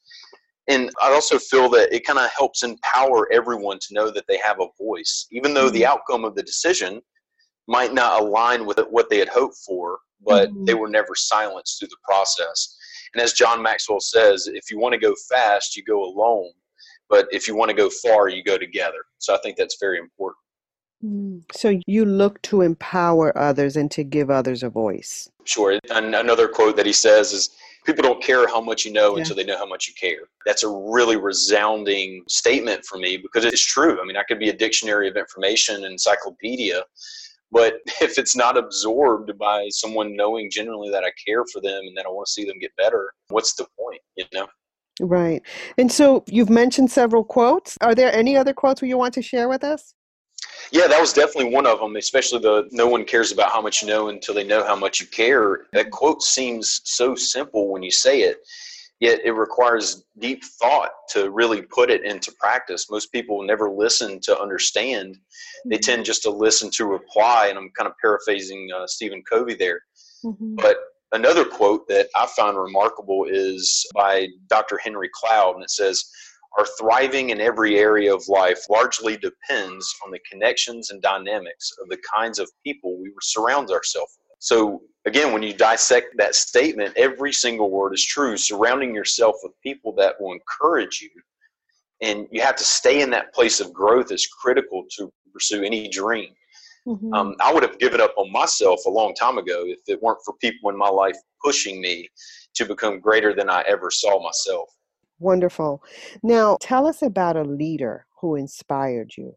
And 0.67 0.91
I 1.01 1.11
also 1.11 1.37
feel 1.37 1.67
that 1.69 1.93
it 1.93 2.05
kind 2.05 2.19
of 2.19 2.29
helps 2.31 2.63
empower 2.63 3.31
everyone 3.33 3.79
to 3.79 3.93
know 3.93 4.11
that 4.11 4.25
they 4.27 4.37
have 4.37 4.61
a 4.61 4.67
voice, 4.81 5.27
even 5.31 5.53
though 5.53 5.65
mm-hmm. 5.65 5.73
the 5.73 5.85
outcome 5.85 6.23
of 6.23 6.35
the 6.35 6.43
decision 6.43 7.01
might 7.67 7.93
not 7.93 8.21
align 8.21 8.65
with 8.65 8.79
what 8.89 9.09
they 9.09 9.17
had 9.17 9.29
hoped 9.29 9.57
for, 9.65 9.99
but 10.25 10.49
mm-hmm. 10.49 10.65
they 10.65 10.73
were 10.73 10.89
never 10.89 11.15
silenced 11.15 11.79
through 11.79 11.89
the 11.89 11.97
process. 12.03 12.77
And 13.13 13.21
as 13.21 13.33
John 13.33 13.61
Maxwell 13.61 13.99
says, 13.99 14.47
if 14.47 14.71
you 14.71 14.79
want 14.79 14.93
to 14.93 14.99
go 14.99 15.13
fast, 15.29 15.75
you 15.75 15.83
go 15.83 16.03
alone. 16.03 16.51
But 17.09 17.27
if 17.31 17.47
you 17.47 17.55
want 17.55 17.69
to 17.69 17.75
go 17.75 17.89
far, 17.89 18.29
you 18.29 18.43
go 18.43 18.57
together. 18.57 19.03
So 19.17 19.35
I 19.35 19.39
think 19.43 19.57
that's 19.57 19.77
very 19.79 19.99
important. 19.99 20.37
Mm. 21.03 21.43
So 21.53 21.79
you 21.87 22.05
look 22.05 22.41
to 22.43 22.61
empower 22.61 23.37
others 23.37 23.75
and 23.75 23.89
to 23.91 24.03
give 24.03 24.29
others 24.29 24.63
a 24.63 24.69
voice. 24.69 25.29
Sure. 25.45 25.77
And 25.89 26.15
another 26.15 26.47
quote 26.47 26.77
that 26.77 26.85
he 26.85 26.93
says 26.93 27.33
is 27.33 27.49
people 27.85 28.03
don't 28.03 28.23
care 28.23 28.47
how 28.47 28.61
much 28.61 28.85
you 28.85 28.93
know 28.93 29.15
yeah. 29.15 29.21
until 29.21 29.35
they 29.35 29.43
know 29.43 29.57
how 29.57 29.65
much 29.65 29.87
you 29.87 29.93
care. 29.99 30.27
That's 30.45 30.63
a 30.63 30.69
really 30.69 31.17
resounding 31.17 32.23
statement 32.27 32.85
for 32.85 32.97
me 32.97 33.17
because 33.17 33.45
it's 33.45 33.65
true. 33.65 33.99
I 34.01 34.05
mean, 34.05 34.17
I 34.17 34.23
could 34.23 34.39
be 34.39 34.49
a 34.49 34.55
dictionary 34.55 35.09
of 35.09 35.17
information, 35.17 35.83
encyclopedia, 35.83 36.83
but 37.51 37.75
if 38.01 38.17
it's 38.17 38.35
not 38.35 38.57
absorbed 38.57 39.37
by 39.37 39.67
someone 39.69 40.15
knowing 40.15 40.49
generally 40.49 40.89
that 40.91 41.03
I 41.03 41.11
care 41.25 41.43
for 41.51 41.61
them 41.61 41.81
and 41.85 41.97
that 41.97 42.05
I 42.05 42.09
want 42.09 42.27
to 42.27 42.31
see 42.33 42.45
them 42.45 42.59
get 42.59 42.75
better, 42.77 43.11
what's 43.29 43.53
the 43.53 43.65
point, 43.79 44.01
you 44.15 44.25
know? 44.33 44.47
Right. 44.99 45.41
And 45.77 45.91
so 45.91 46.23
you've 46.27 46.49
mentioned 46.49 46.91
several 46.91 47.23
quotes. 47.23 47.77
Are 47.81 47.95
there 47.95 48.13
any 48.13 48.35
other 48.37 48.53
quotes 48.53 48.81
you 48.81 48.97
want 48.97 49.13
to 49.15 49.21
share 49.21 49.49
with 49.49 49.63
us? 49.63 49.93
Yeah, 50.71 50.87
that 50.87 50.99
was 50.99 51.13
definitely 51.13 51.53
one 51.53 51.65
of 51.65 51.79
them, 51.79 51.95
especially 51.95 52.39
the 52.39 52.67
no 52.71 52.87
one 52.87 53.05
cares 53.05 53.31
about 53.31 53.51
how 53.51 53.61
much 53.61 53.81
you 53.81 53.87
know 53.87 54.09
until 54.09 54.33
they 54.33 54.43
know 54.43 54.65
how 54.65 54.75
much 54.75 55.01
you 55.01 55.07
care. 55.07 55.67
That 55.73 55.91
quote 55.91 56.21
seems 56.23 56.81
so 56.85 57.15
simple 57.15 57.69
when 57.71 57.83
you 57.83 57.91
say 57.91 58.21
it, 58.21 58.37
yet 59.01 59.19
it 59.25 59.31
requires 59.31 60.05
deep 60.19 60.43
thought 60.45 60.91
to 61.09 61.31
really 61.31 61.63
put 61.63 61.89
it 61.89 62.05
into 62.05 62.31
practice. 62.39 62.89
Most 62.89 63.11
people 63.11 63.43
never 63.43 63.69
listen 63.69 64.21
to 64.21 64.39
understand, 64.39 65.17
they 65.65 65.75
mm-hmm. 65.75 65.81
tend 65.81 66.05
just 66.05 66.21
to 66.23 66.29
listen 66.29 66.69
to 66.75 66.85
reply. 66.85 67.47
And 67.47 67.57
I'm 67.57 67.71
kind 67.77 67.89
of 67.89 67.95
paraphrasing 67.99 68.69
uh, 68.73 68.87
Stephen 68.87 69.23
Covey 69.29 69.55
there. 69.55 69.81
Mm-hmm. 70.23 70.55
But 70.55 70.77
another 71.11 71.43
quote 71.43 71.87
that 71.89 72.07
I 72.15 72.27
found 72.27 72.57
remarkable 72.57 73.25
is 73.27 73.85
by 73.93 74.27
Dr. 74.47 74.77
Henry 74.77 75.09
Cloud, 75.13 75.55
and 75.55 75.63
it 75.63 75.71
says, 75.71 76.05
our 76.57 76.65
thriving 76.79 77.29
in 77.29 77.39
every 77.39 77.79
area 77.79 78.13
of 78.13 78.27
life 78.27 78.59
largely 78.69 79.15
depends 79.17 79.95
on 80.05 80.11
the 80.11 80.19
connections 80.29 80.91
and 80.91 81.01
dynamics 81.01 81.71
of 81.81 81.87
the 81.87 81.97
kinds 82.13 82.39
of 82.39 82.51
people 82.65 83.01
we 83.01 83.11
surround 83.21 83.69
ourselves 83.71 84.17
with. 84.19 84.20
So, 84.41 84.81
again, 85.05 85.33
when 85.33 85.43
you 85.43 85.53
dissect 85.53 86.17
that 86.17 86.33
statement, 86.33 86.93
every 86.97 87.31
single 87.31 87.69
word 87.69 87.93
is 87.93 88.03
true. 88.03 88.35
Surrounding 88.37 88.93
yourself 88.93 89.35
with 89.43 89.53
people 89.61 89.93
that 89.97 90.19
will 90.19 90.33
encourage 90.33 90.99
you, 90.99 91.11
and 92.01 92.27
you 92.31 92.41
have 92.41 92.55
to 92.55 92.63
stay 92.63 93.01
in 93.01 93.11
that 93.11 93.35
place 93.35 93.59
of 93.59 93.71
growth 93.71 94.11
is 94.11 94.25
critical 94.25 94.83
to 94.97 95.13
pursue 95.31 95.63
any 95.63 95.87
dream. 95.87 96.29
Mm-hmm. 96.87 97.13
Um, 97.13 97.35
I 97.39 97.53
would 97.53 97.61
have 97.61 97.77
given 97.77 98.01
up 98.01 98.15
on 98.17 98.31
myself 98.31 98.79
a 98.87 98.89
long 98.89 99.13
time 99.13 99.37
ago 99.37 99.63
if 99.67 99.77
it 99.87 100.01
weren't 100.01 100.17
for 100.25 100.33
people 100.41 100.71
in 100.71 100.77
my 100.77 100.89
life 100.89 101.15
pushing 101.45 101.79
me 101.79 102.09
to 102.55 102.65
become 102.65 102.99
greater 102.99 103.35
than 103.35 103.47
I 103.47 103.63
ever 103.67 103.91
saw 103.91 104.21
myself. 104.23 104.69
Wonderful. 105.19 105.83
Now, 106.23 106.57
tell 106.59 106.87
us 106.87 107.03
about 107.03 107.37
a 107.37 107.43
leader 107.43 108.07
who 108.19 108.35
inspired 108.35 109.11
you. 109.15 109.35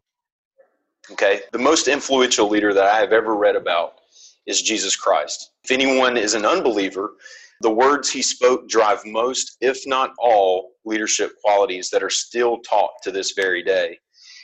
Okay. 1.11 1.41
The 1.51 1.59
most 1.59 1.87
influential 1.87 2.49
leader 2.49 2.73
that 2.73 2.85
I 2.85 2.99
have 2.99 3.13
ever 3.13 3.35
read 3.35 3.55
about 3.55 3.99
is 4.47 4.61
Jesus 4.61 4.95
Christ. 4.95 5.51
If 5.63 5.71
anyone 5.71 6.17
is 6.17 6.33
an 6.33 6.45
unbeliever, 6.45 7.15
the 7.61 7.71
words 7.71 8.09
he 8.09 8.21
spoke 8.21 8.67
drive 8.67 8.99
most, 9.05 9.57
if 9.61 9.79
not 9.87 10.11
all, 10.19 10.71
leadership 10.83 11.31
qualities 11.43 11.89
that 11.89 12.03
are 12.03 12.09
still 12.09 12.59
taught 12.59 12.91
to 13.03 13.11
this 13.11 13.31
very 13.31 13.63
day. 13.63 13.97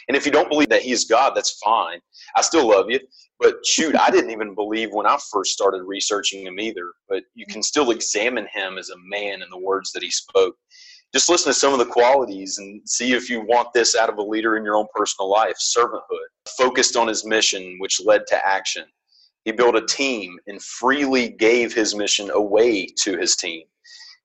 And 0.08 0.18
if 0.18 0.26
you 0.26 0.32
don't 0.32 0.50
believe 0.50 0.70
that 0.70 0.82
he's 0.82 1.06
God, 1.06 1.34
that's 1.36 1.60
fine. 1.64 2.00
I 2.36 2.42
still 2.42 2.68
love 2.68 2.90
you. 2.90 3.00
But 3.40 3.66
shoot, 3.66 3.96
I 3.96 4.10
didn't 4.12 4.32
even 4.32 4.56
believe 4.56 4.90
when 4.92 5.06
I 5.06 5.18
first 5.32 5.52
started 5.52 5.84
researching 5.84 6.46
him 6.46 6.60
either. 6.60 6.92
But 7.10 7.24
you 7.34 7.46
can 7.46 7.64
still 7.64 7.92
examine 7.92 8.48
him 8.54 8.78
as 8.78 8.90
a 8.90 8.98
man 9.06 9.42
and 9.42 9.52
the 9.52 9.60
words 9.60 9.92
that 9.92 10.04
he 10.04 10.12
spoke. 10.12 10.56
Just 11.14 11.30
listen 11.30 11.52
to 11.52 11.60
some 11.60 11.74
of 11.74 11.80
the 11.80 11.86
qualities 11.86 12.58
and 12.58 12.82
see 12.88 13.14
if 13.14 13.30
you 13.30 13.42
want 13.42 13.74
this 13.74 13.96
out 13.96 14.10
of 14.10 14.18
a 14.18 14.24
leader 14.24 14.56
in 14.58 14.64
your 14.64 14.76
own 14.76 14.88
personal 14.96 15.30
life. 15.30 15.56
Servanthood, 15.60 16.28
focused 16.58 16.96
on 16.96 17.08
his 17.08 17.26
mission, 17.26 17.76
which 17.80 18.00
led 18.04 18.26
to 18.28 18.48
action. 18.48 18.86
He 19.46 19.52
built 19.52 19.76
a 19.76 19.86
team 19.86 20.38
and 20.48 20.62
freely 20.62 21.30
gave 21.30 21.74
his 21.74 21.96
mission 21.96 22.30
away 22.32 22.88
to 23.04 23.18
his 23.18 23.36
team. 23.36 23.64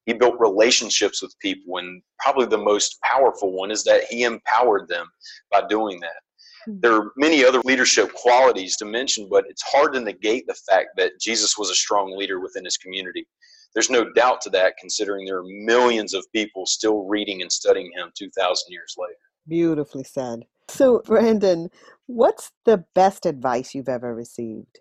He 0.05 0.13
built 0.13 0.39
relationships 0.39 1.21
with 1.23 1.39
people, 1.41 1.79
and 1.79 2.03
probably 2.21 2.47
the 2.47 2.59
most 2.59 2.99
powerful 3.03 3.53
one 3.53 3.71
is 3.71 3.83
that 3.85 4.05
he 4.05 4.23
empowered 4.23 4.89
them 4.89 5.07
by 5.51 5.63
doing 5.69 5.99
that. 6.01 6.21
Hmm. 6.67 6.81
There 6.81 6.95
are 6.95 7.13
many 7.17 7.45
other 7.45 7.61
leadership 7.65 8.13
qualities 8.13 8.77
to 8.77 8.85
mention, 8.85 9.29
but 9.29 9.45
it's 9.49 9.63
hard 9.63 9.95
to 9.95 10.01
negate 10.01 10.47
the 10.47 10.57
fact 10.69 10.91
that 10.97 11.19
Jesus 11.21 11.59
was 11.59 11.71
a 11.71 11.75
strong 11.75 12.17
leader 12.17 12.39
within 12.39 12.65
his 12.65 12.77
community. 12.77 13.27
There's 13.75 13.91
no 13.91 14.11
doubt 14.13 14.41
to 14.43 14.51
that, 14.51 14.75
considering 14.79 15.27
there 15.27 15.39
are 15.39 15.45
millions 15.45 16.15
of 16.15 16.25
people 16.33 16.67
still 16.67 17.05
reading 17.05 17.43
and 17.43 17.51
studying 17.51 17.91
him 17.97 18.11
2,000 18.17 18.71
years 18.71 18.95
later. 18.97 19.15
Beautifully 19.49 20.05
said. 20.05 20.45
So, 20.69 21.03
Brandon, 21.05 21.71
what's 22.07 22.53
the 22.65 22.85
best 22.95 23.27
advice 23.27 23.75
you've 23.75 23.89
ever 23.89 24.15
received? 24.15 24.81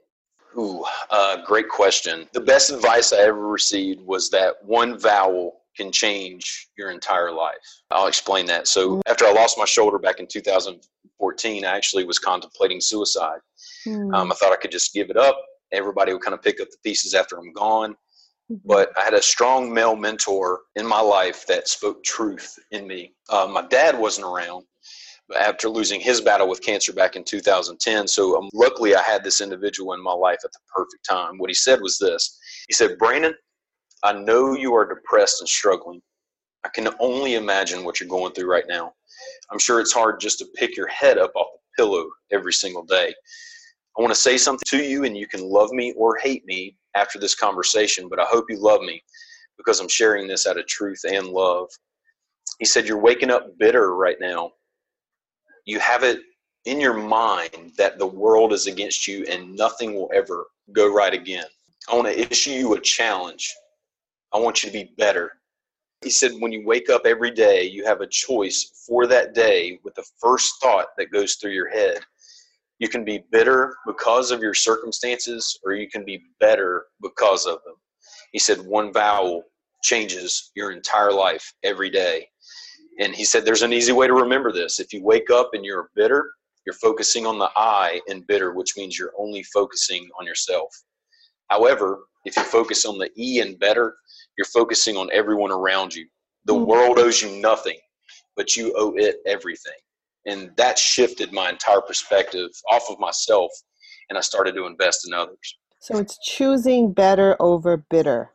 Ooh, 0.57 0.85
uh, 1.09 1.37
great 1.45 1.69
question. 1.69 2.27
The 2.33 2.41
best 2.41 2.71
advice 2.71 3.11
I 3.11 3.17
ever 3.17 3.47
received 3.47 4.01
was 4.01 4.29
that 4.29 4.55
one 4.63 4.97
vowel 4.97 5.61
can 5.75 5.91
change 5.91 6.69
your 6.77 6.91
entire 6.91 7.31
life. 7.31 7.55
I'll 7.91 8.07
explain 8.07 8.45
that. 8.45 8.67
So, 8.67 9.01
after 9.07 9.25
I 9.25 9.33
lost 9.33 9.57
my 9.57 9.65
shoulder 9.65 9.99
back 9.99 10.19
in 10.19 10.27
2014, 10.27 11.65
I 11.65 11.75
actually 11.75 12.05
was 12.05 12.19
contemplating 12.19 12.79
suicide. 12.79 13.39
Mm. 13.85 14.13
Um, 14.15 14.31
I 14.31 14.35
thought 14.35 14.53
I 14.53 14.57
could 14.57 14.71
just 14.71 14.93
give 14.93 15.09
it 15.09 15.17
up. 15.17 15.37
Everybody 15.73 16.13
would 16.13 16.21
kind 16.21 16.33
of 16.33 16.41
pick 16.41 16.61
up 16.61 16.69
the 16.69 16.77
pieces 16.83 17.13
after 17.13 17.37
I'm 17.37 17.51
gone. 17.51 17.95
Mm-hmm. 18.51 18.67
But 18.67 18.91
I 18.97 19.01
had 19.01 19.13
a 19.13 19.21
strong 19.21 19.73
male 19.73 19.95
mentor 19.95 20.61
in 20.75 20.85
my 20.85 21.01
life 21.01 21.45
that 21.47 21.67
spoke 21.67 22.03
truth 22.03 22.57
in 22.71 22.87
me. 22.87 23.13
Uh, 23.29 23.47
my 23.51 23.63
dad 23.67 23.97
wasn't 23.97 24.27
around, 24.27 24.65
after 25.39 25.69
losing 25.69 25.99
his 25.99 26.21
battle 26.21 26.47
with 26.47 26.61
cancer 26.61 26.93
back 26.93 27.15
in 27.15 27.23
2010. 27.23 28.07
So 28.07 28.37
um, 28.37 28.49
luckily, 28.53 28.95
I 28.95 29.01
had 29.01 29.23
this 29.23 29.41
individual 29.41 29.93
in 29.93 30.03
my 30.03 30.13
life 30.13 30.39
at 30.43 30.51
the 30.51 30.59
perfect 30.73 31.05
time. 31.07 31.37
What 31.37 31.49
he 31.49 31.55
said 31.55 31.81
was 31.81 31.97
this 31.97 32.37
He 32.67 32.73
said, 32.73 32.97
Brandon, 32.97 33.33
I 34.03 34.13
know 34.13 34.53
you 34.53 34.73
are 34.75 34.87
depressed 34.87 35.41
and 35.41 35.49
struggling. 35.49 36.01
I 36.63 36.69
can 36.69 36.89
only 36.99 37.35
imagine 37.35 37.83
what 37.83 37.99
you're 37.99 38.09
going 38.09 38.33
through 38.33 38.51
right 38.51 38.65
now. 38.67 38.93
I'm 39.51 39.59
sure 39.59 39.79
it's 39.79 39.93
hard 39.93 40.19
just 40.19 40.39
to 40.39 40.47
pick 40.55 40.75
your 40.75 40.87
head 40.87 41.17
up 41.17 41.31
off 41.35 41.47
the 41.53 41.83
pillow 41.83 42.09
every 42.31 42.53
single 42.53 42.83
day. 42.83 43.13
I 43.97 44.01
want 44.01 44.13
to 44.13 44.19
say 44.19 44.37
something 44.37 44.65
to 44.67 44.83
you, 44.83 45.05
and 45.05 45.15
you 45.17 45.27
can 45.27 45.41
love 45.41 45.71
me 45.71 45.93
or 45.95 46.17
hate 46.17 46.45
me 46.45 46.75
after 46.95 47.17
this 47.17 47.35
conversation, 47.35 48.09
but 48.09 48.19
I 48.19 48.25
hope 48.25 48.45
you 48.49 48.57
love 48.57 48.81
me 48.81 49.01
because 49.57 49.79
I'm 49.79 49.87
sharing 49.87 50.27
this 50.27 50.45
out 50.47 50.59
of 50.59 50.67
truth 50.67 51.01
and 51.07 51.27
love. 51.27 51.69
He 52.59 52.65
said, 52.65 52.87
You're 52.87 52.99
waking 52.99 53.31
up 53.31 53.57
bitter 53.57 53.95
right 53.95 54.17
now 54.19 54.51
you 55.65 55.79
have 55.79 56.03
it 56.03 56.21
in 56.65 56.79
your 56.79 56.93
mind 56.93 57.73
that 57.77 57.99
the 57.99 58.07
world 58.07 58.53
is 58.53 58.67
against 58.67 59.07
you 59.07 59.25
and 59.29 59.55
nothing 59.55 59.93
will 59.93 60.09
ever 60.13 60.45
go 60.71 60.91
right 60.91 61.13
again. 61.13 61.45
I 61.91 61.95
want 61.95 62.07
to 62.07 62.31
issue 62.31 62.51
you 62.51 62.73
a 62.73 62.81
challenge. 62.81 63.53
I 64.33 64.39
want 64.39 64.63
you 64.63 64.69
to 64.69 64.73
be 64.73 64.93
better. 64.97 65.31
He 66.03 66.09
said, 66.09 66.33
when 66.39 66.51
you 66.51 66.65
wake 66.65 66.89
up 66.89 67.03
every 67.05 67.31
day, 67.31 67.63
you 67.63 67.85
have 67.85 68.01
a 68.01 68.07
choice 68.07 68.83
for 68.87 69.07
that 69.07 69.33
day 69.33 69.79
with 69.83 69.95
the 69.95 70.05
first 70.19 70.55
thought 70.61 70.87
that 70.97 71.11
goes 71.11 71.35
through 71.35 71.51
your 71.51 71.69
head. 71.69 71.99
You 72.79 72.89
can 72.89 73.05
be 73.05 73.23
bitter 73.31 73.75
because 73.87 74.31
of 74.31 74.41
your 74.41 74.53
circumstances, 74.53 75.57
or 75.63 75.73
you 75.73 75.89
can 75.89 76.03
be 76.03 76.21
better 76.39 76.87
because 77.01 77.45
of 77.45 77.63
them. 77.63 77.75
He 78.33 78.39
said, 78.39 78.59
one 78.59 78.91
vowel 78.91 79.43
changes 79.81 80.51
your 80.55 80.71
entire 80.71 81.13
life 81.13 81.53
every 81.63 81.89
day. 81.89 82.27
And 82.99 83.13
he 83.13 83.25
said, 83.25 83.45
There's 83.45 83.61
an 83.61 83.73
easy 83.73 83.91
way 83.91 84.07
to 84.07 84.13
remember 84.13 84.51
this. 84.51 84.79
If 84.79 84.93
you 84.93 85.03
wake 85.03 85.29
up 85.29 85.51
and 85.53 85.65
you're 85.65 85.89
bitter, 85.95 86.31
you're 86.65 86.73
focusing 86.73 87.25
on 87.25 87.37
the 87.37 87.49
I 87.55 88.01
in 88.07 88.21
bitter, 88.21 88.53
which 88.53 88.75
means 88.75 88.97
you're 88.97 89.13
only 89.17 89.43
focusing 89.43 90.09
on 90.19 90.25
yourself. 90.25 90.75
However, 91.49 91.99
if 92.25 92.35
you 92.35 92.43
focus 92.43 92.85
on 92.85 92.97
the 92.97 93.09
E 93.17 93.39
in 93.39 93.55
better, 93.57 93.95
you're 94.37 94.45
focusing 94.45 94.97
on 94.97 95.09
everyone 95.13 95.51
around 95.51 95.93
you. 95.93 96.07
The 96.45 96.53
mm-hmm. 96.53 96.65
world 96.65 96.99
owes 96.99 97.21
you 97.21 97.39
nothing, 97.39 97.77
but 98.35 98.55
you 98.55 98.73
owe 98.75 98.93
it 98.95 99.17
everything. 99.25 99.73
And 100.25 100.51
that 100.57 100.79
shifted 100.79 101.31
my 101.31 101.49
entire 101.49 101.81
perspective 101.81 102.49
off 102.71 102.89
of 102.89 102.99
myself, 102.99 103.51
and 104.09 104.17
I 104.17 104.21
started 104.21 104.55
to 104.55 104.65
invest 104.65 105.07
in 105.07 105.13
others. 105.13 105.57
So 105.79 105.97
it's 105.97 106.17
choosing 106.25 106.93
better 106.93 107.35
over 107.39 107.77
bitter. 107.77 108.31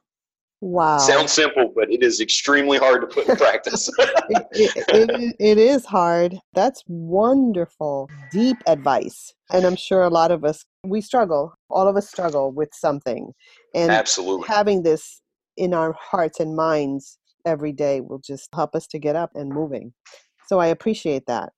Wow. 0.60 0.98
Sounds 0.98 1.32
simple, 1.32 1.72
but 1.74 1.90
it 1.90 2.02
is 2.02 2.20
extremely 2.20 2.76
hard 2.76 3.00
to 3.00 3.06
put 3.06 3.26
in 3.26 3.36
practice. 3.36 3.88
it, 3.98 4.46
it, 4.52 5.36
it, 5.38 5.58
is 5.58 5.86
hard. 5.86 6.38
That's 6.52 6.82
wonderful, 6.86 8.10
deep 8.30 8.58
advice. 8.66 9.32
And 9.52 9.64
I'm 9.64 9.76
sure 9.76 10.02
a 10.02 10.10
lot 10.10 10.30
of 10.30 10.44
us, 10.44 10.64
we 10.84 11.00
struggle. 11.00 11.54
All 11.70 11.88
of 11.88 11.96
us 11.96 12.10
struggle 12.10 12.52
with 12.52 12.68
something. 12.74 13.32
And 13.74 13.90
Absolutely. 13.90 14.48
having 14.48 14.82
this 14.82 15.22
in 15.56 15.72
our 15.72 15.94
hearts 15.98 16.40
and 16.40 16.54
minds 16.54 17.18
every 17.46 17.72
day 17.72 18.02
will 18.02 18.18
just 18.18 18.48
help 18.54 18.74
us 18.74 18.86
to 18.88 18.98
get 18.98 19.16
up 19.16 19.30
and 19.34 19.48
moving. 19.48 19.94
So 20.46 20.58
I 20.58 20.66
appreciate 20.66 21.24
that. 21.26 21.52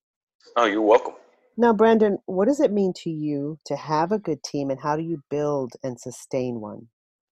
Oh, 0.57 0.67
you're 0.67 0.81
welcome. 0.81 1.15
Now, 1.57 1.73
Brandon, 1.73 2.19
what 2.27 2.47
does 2.47 2.61
it 2.61 2.73
mean 2.73 2.93
to 2.99 3.11
you 3.11 3.59
to 3.67 3.77
have 3.77 4.13
a 4.13 4.19
good 4.19 4.43
team 4.45 4.71
and 4.71 4.81
how 4.81 4.97
do 4.97 5.03
you 5.03 5.23
build 5.29 5.73
and 5.83 5.99
sustain 6.01 6.61
one? 6.61 6.87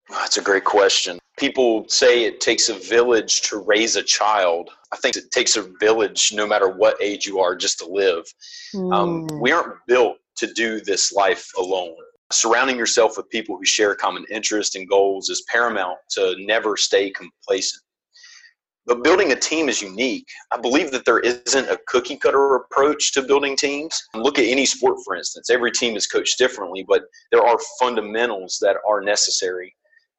That's 0.10 0.38
a 0.38 0.42
great 0.42 0.64
question. 0.64 1.20
People 1.38 1.86
say 1.90 2.24
it 2.24 2.40
takes 2.40 2.70
a 2.70 2.76
village 2.76 3.42
to 3.44 3.58
raise 3.58 3.98
a 3.98 4.04
child. 4.04 4.70
I 4.94 4.98
think 4.98 5.18
it 5.18 5.32
takes 5.32 5.58
a 5.58 5.70
village, 5.82 6.32
no 6.34 6.48
matter 6.48 6.70
what 6.70 7.02
age 7.02 7.26
you 7.26 7.40
are, 7.40 7.56
just 7.56 7.80
to 7.80 7.88
live. 7.88 8.24
Mm. 8.74 8.94
Um, 8.94 9.28
hmm. 9.28 9.42
we 9.42 9.52
aren't 9.52 9.76
built 9.88 10.18
to 10.38 10.52
do 10.54 10.80
this 10.82 11.12
life 11.12 11.50
alone. 11.58 11.96
Surrounding 12.32 12.78
yourself 12.78 13.18
with 13.18 13.30
people 13.30 13.58
who 13.58 13.66
share 13.66 13.96
common 13.96 14.26
interests 14.32 14.76
and 14.76 14.88
goals 14.90 15.30
is 15.30 15.44
paramount 15.52 15.98
to 16.12 16.36
never 16.40 16.78
stay 16.78 17.12
complacent. 17.12 17.82
But 18.86 19.04
building 19.04 19.32
a 19.32 19.36
team 19.36 19.68
is 19.68 19.82
unique. 19.82 20.28
I 20.52 20.58
believe 20.58 20.92
that 20.92 21.06
there 21.06 21.20
isn't 21.20 21.70
a 21.70 21.80
cookie 21.88 22.18
cutter 22.18 22.56
approach 22.56 23.14
to 23.14 23.24
building 23.24 23.58
teams. 23.58 24.00
Look 24.14 24.38
at 24.38 24.46
any 24.46 24.66
sport, 24.66 24.98
for 25.04 25.16
instance. 25.16 25.50
Every 25.50 25.72
team 25.72 25.96
is 25.96 26.06
coached 26.06 26.38
differently, 26.38 26.86
but 26.88 27.04
there 27.32 27.44
are 27.44 27.58
fundamentals 27.80 28.60
that 28.62 28.78
are 28.88 29.02
necessary 29.02 29.76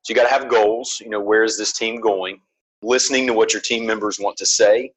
so 0.06 0.12
you 0.12 0.14
got 0.14 0.22
to 0.22 0.32
have 0.32 0.48
goals. 0.48 1.02
You 1.02 1.10
know, 1.10 1.20
where 1.20 1.42
is 1.42 1.58
this 1.58 1.72
team 1.72 2.00
going? 2.00 2.38
Listening 2.80 3.26
to 3.26 3.32
what 3.32 3.52
your 3.52 3.60
team 3.60 3.84
members 3.84 4.20
want 4.20 4.36
to 4.36 4.46
say, 4.46 4.92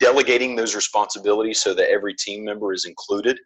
delegating 0.00 0.56
those 0.56 0.74
responsibilities 0.74 1.62
so 1.62 1.74
that 1.74 1.88
every 1.88 2.12
team 2.12 2.44
member 2.44 2.72
is 2.72 2.84
included. 2.84 3.38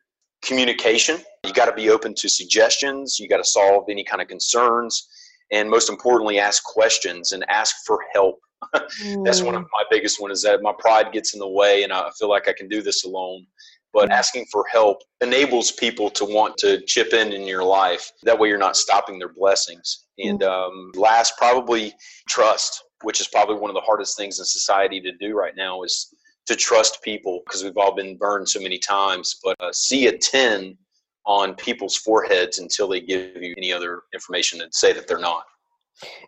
Communication. 0.42 1.20
You 1.44 1.52
got 1.52 1.66
to 1.66 1.74
be 1.74 1.90
open 1.90 2.14
to 2.14 2.30
suggestions. 2.30 3.18
You 3.20 3.28
got 3.28 3.36
to 3.36 3.44
solve 3.44 3.84
any 3.90 4.02
kind 4.02 4.22
of 4.22 4.28
concerns. 4.28 5.06
And 5.50 5.68
most 5.68 5.90
importantly, 5.90 6.38
ask 6.38 6.64
questions 6.64 7.32
and 7.32 7.44
ask 7.50 7.76
for 7.86 7.98
help. 8.14 8.38
That's 8.72 9.42
one 9.42 9.54
of 9.54 9.64
mm. 9.64 9.68
my 9.70 9.84
biggest 9.90 10.18
one 10.18 10.30
is 10.30 10.40
that 10.44 10.62
my 10.62 10.72
pride 10.78 11.12
gets 11.12 11.34
in 11.34 11.40
the 11.40 11.48
way 11.48 11.82
and 11.82 11.92
I 11.92 12.08
feel 12.18 12.30
like 12.30 12.48
I 12.48 12.54
can 12.54 12.68
do 12.68 12.80
this 12.80 13.04
alone 13.04 13.46
but 13.92 14.10
asking 14.10 14.46
for 14.50 14.64
help 14.70 14.98
enables 15.20 15.72
people 15.72 16.10
to 16.10 16.24
want 16.24 16.56
to 16.58 16.80
chip 16.86 17.12
in 17.12 17.32
in 17.32 17.46
your 17.46 17.62
life. 17.62 18.10
That 18.22 18.38
way, 18.38 18.48
you're 18.48 18.58
not 18.58 18.76
stopping 18.76 19.18
their 19.18 19.32
blessings. 19.32 20.04
And 20.18 20.40
mm. 20.40 20.48
um, 20.48 20.92
last, 20.94 21.36
probably 21.36 21.94
trust, 22.28 22.82
which 23.02 23.20
is 23.20 23.28
probably 23.28 23.56
one 23.56 23.70
of 23.70 23.74
the 23.74 23.80
hardest 23.80 24.16
things 24.16 24.38
in 24.38 24.44
society 24.44 25.00
to 25.00 25.12
do 25.20 25.36
right 25.36 25.54
now 25.56 25.82
is 25.82 26.08
to 26.46 26.56
trust 26.56 27.02
people 27.02 27.42
because 27.46 27.62
we've 27.62 27.76
all 27.76 27.94
been 27.94 28.16
burned 28.16 28.48
so 28.48 28.60
many 28.60 28.78
times. 28.78 29.38
But 29.44 29.56
uh, 29.60 29.72
see 29.72 30.06
a 30.06 30.16
10 30.16 30.76
on 31.26 31.54
people's 31.54 31.96
foreheads 31.96 32.58
until 32.58 32.88
they 32.88 33.00
give 33.00 33.36
you 33.36 33.54
any 33.56 33.72
other 33.72 34.02
information 34.12 34.60
and 34.62 34.74
say 34.74 34.92
that 34.92 35.06
they're 35.06 35.18
not. 35.18 35.44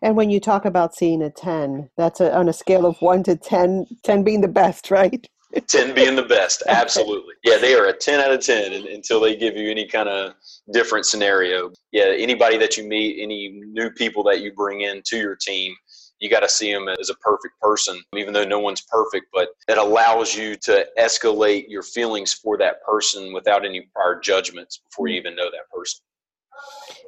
And 0.02 0.16
when 0.16 0.30
you 0.30 0.40
talk 0.40 0.66
about 0.66 0.94
seeing 0.94 1.23
a 1.23 1.30
10, 1.30 1.90
that's 1.97 2.21
a, 2.21 2.35
on 2.37 2.49
a 2.49 2.52
scale 2.52 2.87
of 2.87 3.00
1 3.00 3.25
to 3.25 3.37
10, 3.37 3.87
10 4.04 4.23
being 4.23 4.40
the 4.40 4.49
best, 4.49 4.90
right? 4.90 5.26
10 5.61 5.94
being 5.94 6.16
the 6.16 6.23
best. 6.23 6.62
Absolutely. 6.68 7.34
Yeah, 7.44 7.58
they 7.58 7.75
are 7.75 7.87
a 7.87 7.92
10 7.96 8.20
out 8.20 8.32
of 8.32 8.40
10 8.40 8.73
until 8.88 9.20
they 9.20 9.37
give 9.37 9.56
you 9.56 9.70
any 9.70 9.87
kind 9.87 10.08
of 10.08 10.34
different 10.73 11.06
scenario. 11.06 11.70
Yeah, 11.92 12.12
anybody 12.16 12.56
that 12.58 12.76
you 12.76 12.84
meet, 12.84 13.23
any 13.23 13.61
new 13.64 13.90
people 13.90 14.23
that 14.25 14.40
you 14.40 14.52
bring 14.52 14.82
in 14.82 15.02
to 15.06 15.16
your 15.16 15.37
team, 15.37 15.75
you 16.20 16.30
got 16.30 16.40
to 16.40 16.49
see 16.49 16.73
them 16.73 16.88
as 17.00 17.11
a 17.11 17.14
perfect 17.16 17.58
person, 17.61 18.00
even 18.16 18.32
though 18.32 18.44
no 18.44 18.58
one's 18.58 18.82
perfect, 18.82 19.26
but 19.32 19.49
it 19.68 19.78
allows 19.78 20.34
you 20.34 20.56
to 20.56 20.87
escalate 20.99 21.66
your 21.68 21.82
feelings 21.82 22.32
for 22.32 22.56
that 22.58 22.82
person 22.82 23.32
without 23.32 23.64
any 23.64 23.88
prior 23.94 24.18
judgments 24.20 24.78
before 24.78 25.08
you 25.08 25.16
mm. 25.16 25.20
even 25.20 25.37
know 25.37 25.50
that 25.50 25.68
person. 25.75 26.00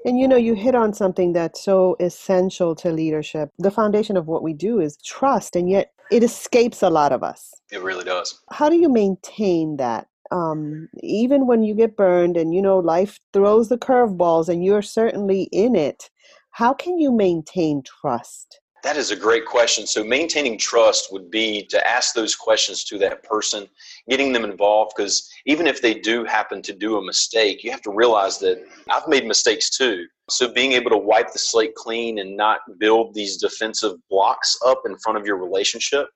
And 0.04 0.18
you 0.18 0.28
know, 0.28 0.36
you 0.36 0.54
hit 0.54 0.74
on 0.74 0.92
something 0.92 1.32
that's 1.32 1.62
so 1.62 1.96
essential 1.98 2.74
to 2.76 2.92
leadership. 2.92 3.50
The 3.58 3.70
foundation 3.70 4.16
of 4.16 4.26
what 4.26 4.42
we 4.42 4.52
do 4.52 4.80
is 4.80 4.96
trust, 4.98 5.56
and 5.56 5.68
yet 5.68 5.92
it 6.10 6.22
escapes 6.22 6.82
a 6.82 6.90
lot 6.90 7.12
of 7.12 7.22
us. 7.22 7.54
It 7.70 7.82
really 7.82 8.04
does. 8.04 8.40
How 8.50 8.68
do 8.68 8.76
you 8.76 8.88
maintain 8.88 9.76
that? 9.76 10.08
Um, 10.30 10.88
even 11.02 11.46
when 11.46 11.62
you 11.62 11.74
get 11.74 11.96
burned 11.96 12.36
and 12.36 12.52
you 12.52 12.60
know 12.60 12.78
life 12.78 13.20
throws 13.32 13.68
the 13.68 13.78
curveballs 13.78 14.48
and 14.48 14.64
you're 14.64 14.82
certainly 14.82 15.44
in 15.52 15.76
it, 15.76 16.10
how 16.50 16.72
can 16.74 16.98
you 16.98 17.12
maintain 17.12 17.82
trust? 17.82 18.60
That 18.82 18.96
is 18.96 19.10
a 19.10 19.16
great 19.16 19.46
question. 19.46 19.86
So, 19.86 20.04
maintaining 20.04 20.58
trust 20.58 21.12
would 21.12 21.30
be 21.30 21.66
to 21.66 21.86
ask 21.86 22.14
those 22.14 22.36
questions 22.36 22.84
to 22.84 22.98
that 22.98 23.22
person, 23.24 23.68
getting 24.08 24.32
them 24.32 24.44
involved, 24.44 24.92
because 24.96 25.28
even 25.46 25.66
if 25.66 25.82
they 25.82 25.94
do 25.94 26.24
happen 26.24 26.62
to 26.62 26.72
do 26.72 26.96
a 26.96 27.04
mistake, 27.04 27.64
you 27.64 27.70
have 27.70 27.82
to 27.82 27.90
realize 27.90 28.38
that 28.40 28.62
I've 28.88 29.08
made 29.08 29.26
mistakes 29.26 29.70
too. 29.70 30.06
So, 30.30 30.52
being 30.52 30.72
able 30.72 30.90
to 30.90 30.98
wipe 30.98 31.32
the 31.32 31.38
slate 31.38 31.74
clean 31.74 32.18
and 32.18 32.36
not 32.36 32.60
build 32.78 33.14
these 33.14 33.38
defensive 33.38 33.94
blocks 34.08 34.56
up 34.64 34.82
in 34.86 34.96
front 34.98 35.18
of 35.18 35.26
your 35.26 35.38
relationship. 35.38 36.06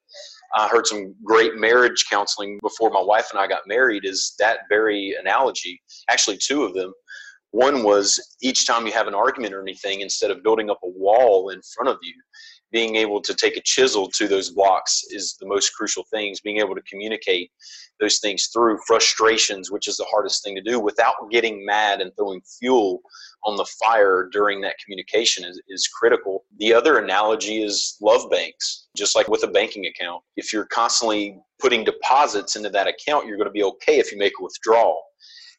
I 0.56 0.68
heard 0.68 0.86
some 0.86 1.14
great 1.24 1.56
marriage 1.56 2.06
counseling 2.10 2.58
before 2.60 2.90
my 2.90 3.00
wife 3.00 3.28
and 3.30 3.40
I 3.40 3.46
got 3.46 3.62
married, 3.66 4.04
is 4.04 4.34
that 4.40 4.60
very 4.68 5.14
analogy, 5.20 5.80
actually, 6.08 6.38
two 6.38 6.64
of 6.64 6.74
them. 6.74 6.92
One 7.52 7.82
was 7.82 8.36
each 8.42 8.66
time 8.66 8.86
you 8.86 8.92
have 8.92 9.08
an 9.08 9.14
argument 9.14 9.54
or 9.54 9.60
anything, 9.60 10.00
instead 10.00 10.30
of 10.30 10.42
building 10.42 10.70
up 10.70 10.78
a 10.84 10.88
wall 10.88 11.50
in 11.50 11.60
front 11.74 11.88
of 11.88 11.98
you, 12.02 12.14
being 12.72 12.96
able 12.96 13.20
to 13.20 13.34
take 13.34 13.56
a 13.56 13.62
chisel 13.62 14.08
to 14.08 14.28
those 14.28 14.50
blocks 14.50 15.02
is 15.10 15.36
the 15.40 15.46
most 15.46 15.70
crucial 15.70 16.04
things. 16.10 16.40
Being 16.40 16.58
able 16.58 16.74
to 16.74 16.82
communicate 16.82 17.50
those 17.98 18.18
things 18.20 18.48
through 18.52 18.78
frustrations 18.86 19.70
which 19.70 19.88
is 19.88 19.96
the 19.96 20.06
hardest 20.10 20.42
thing 20.42 20.54
to 20.54 20.62
do 20.62 20.80
without 20.80 21.14
getting 21.30 21.64
mad 21.64 22.00
and 22.00 22.12
throwing 22.16 22.40
fuel 22.58 23.00
on 23.44 23.56
the 23.56 23.66
fire 23.84 24.28
during 24.32 24.60
that 24.60 24.76
communication 24.84 25.44
is, 25.44 25.60
is 25.68 25.88
critical. 25.88 26.44
The 26.58 26.72
other 26.72 26.98
analogy 26.98 27.62
is 27.62 27.96
love 28.00 28.30
banks. 28.30 28.86
Just 28.96 29.16
like 29.16 29.28
with 29.28 29.42
a 29.42 29.48
banking 29.48 29.86
account 29.86 30.22
if 30.36 30.52
you're 30.52 30.66
constantly 30.66 31.38
putting 31.60 31.84
deposits 31.84 32.56
into 32.56 32.70
that 32.70 32.86
account 32.86 33.26
you're 33.26 33.36
going 33.36 33.48
to 33.48 33.52
be 33.52 33.62
okay 33.62 33.98
if 33.98 34.12
you 34.12 34.18
make 34.18 34.32
a 34.40 34.42
withdrawal 34.42 35.02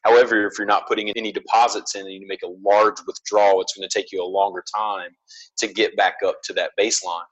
However, 0.04 0.46
if 0.46 0.58
you're 0.58 0.66
not 0.66 0.88
putting 0.88 1.10
any 1.10 1.32
deposits 1.32 1.94
in 1.94 2.02
and 2.02 2.12
you 2.12 2.26
make 2.26 2.42
a 2.42 2.54
large 2.64 2.96
withdrawal, 3.06 3.60
it's 3.60 3.74
going 3.76 3.88
to 3.88 3.98
take 3.98 4.12
you 4.12 4.22
a 4.22 4.24
longer 4.24 4.64
time 4.74 5.10
to 5.58 5.68
get 5.68 5.96
back 5.96 6.16
up 6.24 6.36
to 6.44 6.52
that 6.54 6.72
baseline. 6.78 7.24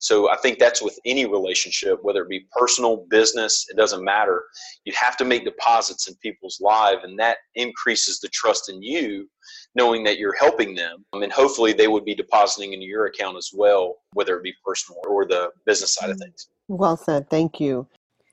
So 0.00 0.30
I 0.30 0.36
think 0.36 0.58
that's 0.58 0.80
with 0.80 0.98
any 1.04 1.26
relationship, 1.26 1.98
whether 2.02 2.22
it 2.22 2.28
be 2.28 2.46
personal, 2.52 3.06
business, 3.10 3.66
it 3.68 3.76
doesn't 3.76 4.04
matter. 4.04 4.44
You 4.84 4.92
have 4.96 5.16
to 5.16 5.24
make 5.24 5.44
deposits 5.44 6.08
in 6.08 6.14
people's 6.22 6.60
lives, 6.60 7.00
and 7.02 7.18
that 7.18 7.38
increases 7.56 8.20
the 8.20 8.28
trust 8.28 8.68
in 8.68 8.80
you, 8.80 9.28
knowing 9.74 10.04
that 10.04 10.18
you're 10.18 10.36
helping 10.36 10.74
them. 10.74 11.04
Mean, 11.14 11.30
hopefully 11.30 11.72
they 11.72 11.88
would 11.88 12.04
be 12.04 12.14
depositing 12.14 12.74
into 12.74 12.86
your 12.86 13.06
account 13.06 13.36
as 13.36 13.50
well, 13.52 13.96
whether 14.12 14.36
it 14.36 14.44
be 14.44 14.54
personal 14.64 15.00
or 15.08 15.26
the 15.26 15.50
business 15.66 15.94
side 15.94 16.10
of 16.10 16.16
mm. 16.16 16.20
things. 16.20 16.48
Well 16.68 16.96
said. 16.96 17.28
Thank 17.28 17.58
you. 17.58 17.88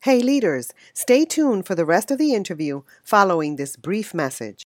Hey, 0.06 0.20
leaders, 0.20 0.72
stay 0.94 1.26
tuned 1.26 1.66
for 1.66 1.74
the 1.74 1.84
rest 1.84 2.12
of 2.12 2.20
the 2.20 2.36
interview 2.36 2.84
following 3.04 3.56
this 3.56 3.76
brief 3.76 4.14
message. 4.14 4.62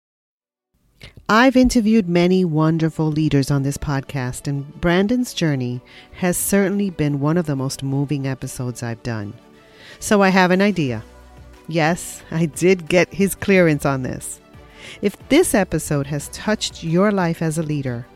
I've 1.29 1.55
interviewed 1.55 2.09
many 2.09 2.43
wonderful 2.43 3.05
leaders 3.05 3.51
on 3.51 3.61
this 3.61 3.77
podcast, 3.77 4.47
and 4.47 4.81
Brandon's 4.81 5.35
journey 5.35 5.79
has 6.13 6.37
certainly 6.37 6.89
been 6.89 7.19
one 7.19 7.37
of 7.37 7.45
the 7.45 7.55
most 7.55 7.83
moving 7.83 8.25
episodes 8.25 8.81
I've 8.81 9.03
done. 9.03 9.35
So 9.99 10.23
I 10.23 10.29
have 10.29 10.49
an 10.49 10.59
idea. 10.63 11.03
Yes, 11.67 12.23
I 12.31 12.47
did 12.47 12.89
get 12.89 13.13
his 13.13 13.35
clearance 13.35 13.85
on 13.85 14.01
this. 14.01 14.41
If 15.03 15.15
this 15.29 15.53
episode 15.53 16.07
has 16.07 16.29
touched 16.29 16.83
your 16.83 17.11
life 17.11 17.43
as 17.43 17.59
a 17.59 17.63
leader, 17.63 18.07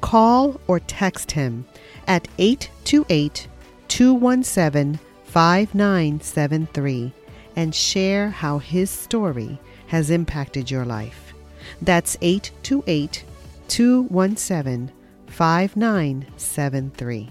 call 0.00 0.60
or 0.68 0.78
text 0.78 1.32
him 1.32 1.66
at 2.06 2.28
828 2.38 3.48
217 3.88 5.00
5973 5.38 7.12
and 7.54 7.72
share 7.72 8.28
how 8.28 8.58
his 8.58 8.90
story 8.90 9.56
has 9.86 10.10
impacted 10.10 10.68
your 10.68 10.84
life. 10.84 11.32
That's 11.80 12.16
828 12.20 13.22
217 13.68 14.92
5973. 15.28 17.30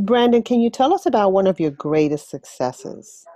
Brandon, 0.00 0.42
can 0.42 0.62
you 0.62 0.70
tell 0.70 0.94
us 0.94 1.04
about 1.04 1.32
one 1.32 1.46
of 1.46 1.60
your 1.60 1.72
greatest 1.72 2.30
successes? 2.30 3.26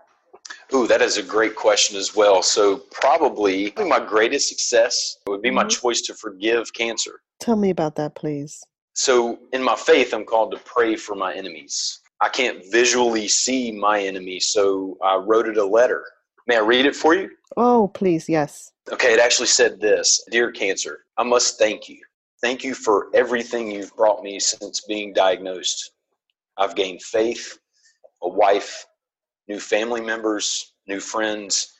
Ooh, 0.72 0.86
that 0.86 1.02
is 1.02 1.18
a 1.18 1.22
great 1.22 1.56
question 1.56 1.98
as 1.98 2.16
well. 2.16 2.40
So, 2.40 2.78
probably 2.90 3.70
my 3.76 4.00
greatest 4.00 4.48
success 4.48 5.18
would 5.26 5.42
be 5.42 5.50
mm-hmm. 5.50 5.56
my 5.56 5.64
choice 5.64 6.00
to 6.00 6.14
forgive 6.14 6.72
cancer. 6.72 7.20
Tell 7.38 7.56
me 7.56 7.68
about 7.68 7.96
that, 7.96 8.14
please. 8.14 8.64
So, 8.94 9.40
in 9.52 9.62
my 9.62 9.76
faith, 9.76 10.14
I'm 10.14 10.24
called 10.24 10.52
to 10.52 10.58
pray 10.64 10.96
for 10.96 11.14
my 11.14 11.34
enemies. 11.34 12.00
I 12.20 12.28
can't 12.28 12.64
visually 12.70 13.28
see 13.28 13.70
my 13.70 14.00
enemy, 14.00 14.40
so 14.40 14.98
I 15.02 15.16
wrote 15.16 15.48
it 15.48 15.56
a 15.56 15.64
letter. 15.64 16.04
May 16.46 16.56
I 16.56 16.60
read 16.60 16.86
it 16.86 16.96
for 16.96 17.14
you? 17.14 17.30
Oh, 17.56 17.88
please, 17.88 18.28
yes. 18.28 18.72
Okay, 18.90 19.12
it 19.12 19.20
actually 19.20 19.46
said 19.46 19.80
this 19.80 20.24
Dear 20.30 20.50
Cancer, 20.50 21.04
I 21.16 21.22
must 21.22 21.58
thank 21.58 21.88
you. 21.88 22.00
Thank 22.40 22.64
you 22.64 22.74
for 22.74 23.08
everything 23.14 23.70
you've 23.70 23.94
brought 23.96 24.22
me 24.22 24.40
since 24.40 24.82
being 24.82 25.12
diagnosed. 25.12 25.92
I've 26.56 26.74
gained 26.74 27.02
faith, 27.02 27.58
a 28.22 28.28
wife, 28.28 28.86
new 29.48 29.60
family 29.60 30.00
members, 30.00 30.72
new 30.86 31.00
friends, 31.00 31.74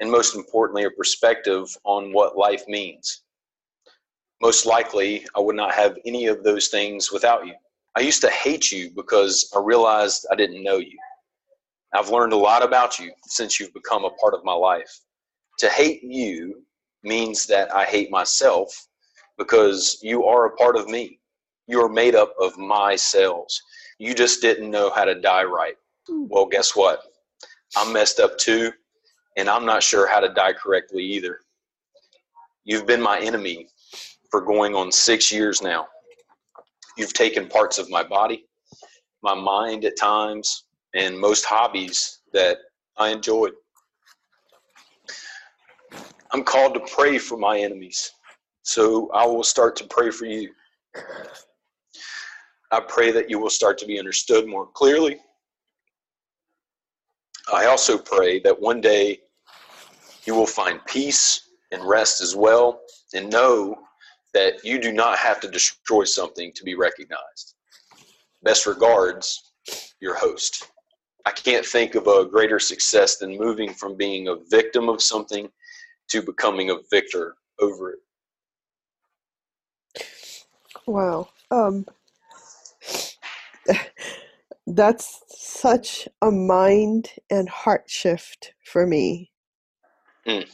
and 0.00 0.10
most 0.10 0.34
importantly, 0.34 0.84
a 0.84 0.90
perspective 0.90 1.74
on 1.84 2.12
what 2.12 2.36
life 2.36 2.66
means. 2.68 3.22
Most 4.40 4.66
likely, 4.66 5.26
I 5.36 5.40
would 5.40 5.56
not 5.56 5.74
have 5.74 5.96
any 6.04 6.26
of 6.26 6.42
those 6.42 6.68
things 6.68 7.12
without 7.12 7.46
you. 7.46 7.54
I 7.96 8.00
used 8.00 8.20
to 8.22 8.30
hate 8.30 8.72
you 8.72 8.90
because 8.94 9.50
I 9.54 9.60
realized 9.60 10.26
I 10.30 10.34
didn't 10.34 10.64
know 10.64 10.78
you. 10.78 10.98
I've 11.94 12.10
learned 12.10 12.32
a 12.32 12.36
lot 12.36 12.64
about 12.64 12.98
you 12.98 13.12
since 13.26 13.60
you've 13.60 13.72
become 13.72 14.04
a 14.04 14.10
part 14.10 14.34
of 14.34 14.44
my 14.44 14.52
life. 14.52 15.00
To 15.60 15.68
hate 15.68 16.02
you 16.02 16.64
means 17.04 17.46
that 17.46 17.72
I 17.72 17.84
hate 17.84 18.10
myself 18.10 18.88
because 19.38 19.98
you 20.02 20.24
are 20.24 20.46
a 20.46 20.56
part 20.56 20.76
of 20.76 20.88
me. 20.88 21.20
You 21.68 21.80
are 21.82 21.88
made 21.88 22.16
up 22.16 22.34
of 22.40 22.58
my 22.58 22.96
cells. 22.96 23.60
You 23.98 24.12
just 24.14 24.42
didn't 24.42 24.70
know 24.70 24.90
how 24.90 25.04
to 25.04 25.20
die 25.20 25.44
right. 25.44 25.76
Well, 26.08 26.46
guess 26.46 26.74
what? 26.74 27.00
I'm 27.76 27.92
messed 27.92 28.18
up 28.18 28.36
too, 28.38 28.72
and 29.36 29.48
I'm 29.48 29.64
not 29.64 29.82
sure 29.82 30.08
how 30.08 30.20
to 30.20 30.28
die 30.34 30.52
correctly 30.52 31.02
either. 31.04 31.38
You've 32.64 32.86
been 32.86 33.00
my 33.00 33.20
enemy 33.20 33.68
for 34.30 34.40
going 34.40 34.74
on 34.74 34.90
six 34.90 35.30
years 35.30 35.62
now. 35.62 35.86
You've 36.96 37.12
taken 37.12 37.48
parts 37.48 37.78
of 37.78 37.90
my 37.90 38.02
body, 38.02 38.46
my 39.22 39.34
mind 39.34 39.84
at 39.84 39.96
times, 39.96 40.64
and 40.94 41.18
most 41.18 41.44
hobbies 41.44 42.20
that 42.32 42.58
I 42.96 43.08
enjoyed. 43.08 43.52
I'm 46.30 46.44
called 46.44 46.74
to 46.74 46.80
pray 46.80 47.18
for 47.18 47.36
my 47.36 47.58
enemies, 47.58 48.12
so 48.62 49.10
I 49.12 49.26
will 49.26 49.44
start 49.44 49.76
to 49.76 49.84
pray 49.84 50.10
for 50.10 50.26
you. 50.26 50.50
I 52.70 52.80
pray 52.80 53.12
that 53.12 53.30
you 53.30 53.38
will 53.38 53.50
start 53.50 53.78
to 53.78 53.86
be 53.86 53.98
understood 53.98 54.46
more 54.46 54.66
clearly. 54.66 55.18
I 57.52 57.66
also 57.66 57.98
pray 57.98 58.40
that 58.40 58.60
one 58.60 58.80
day 58.80 59.20
you 60.24 60.34
will 60.34 60.46
find 60.46 60.84
peace 60.86 61.50
and 61.72 61.84
rest 61.84 62.20
as 62.20 62.34
well, 62.34 62.80
and 63.14 63.30
know 63.30 63.76
that 64.34 64.64
you 64.64 64.80
do 64.80 64.92
not 64.92 65.18
have 65.18 65.40
to 65.40 65.48
destroy 65.48 66.04
something 66.04 66.52
to 66.54 66.64
be 66.64 66.74
recognized. 66.74 67.54
Best 68.42 68.66
regards, 68.66 69.52
your 70.00 70.14
host. 70.16 70.70
I 71.24 71.30
can't 71.30 71.64
think 71.64 71.94
of 71.94 72.06
a 72.06 72.26
greater 72.26 72.58
success 72.58 73.16
than 73.16 73.38
moving 73.38 73.72
from 73.72 73.96
being 73.96 74.28
a 74.28 74.36
victim 74.50 74.90
of 74.90 75.00
something 75.00 75.48
to 76.10 76.20
becoming 76.20 76.70
a 76.70 76.76
victor 76.90 77.36
over 77.60 77.92
it. 77.92 78.00
Wow. 80.86 81.28
Um, 81.50 81.86
that's 84.66 85.22
such 85.28 86.08
a 86.20 86.30
mind 86.30 87.10
and 87.30 87.48
heart 87.48 87.84
shift 87.86 88.52
for 88.64 88.86
me 88.86 89.30
mm. 90.26 90.46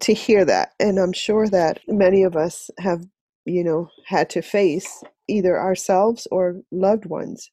to 0.00 0.14
hear 0.14 0.44
that. 0.44 0.72
And 0.80 0.98
I'm 0.98 1.12
sure 1.12 1.48
that 1.48 1.80
many 1.86 2.22
of 2.22 2.36
us 2.36 2.70
have 2.78 3.04
you 3.46 3.64
know 3.64 3.88
had 4.04 4.28
to 4.30 4.42
face 4.42 5.02
either 5.28 5.58
ourselves 5.58 6.26
or 6.30 6.60
loved 6.70 7.06
ones 7.06 7.50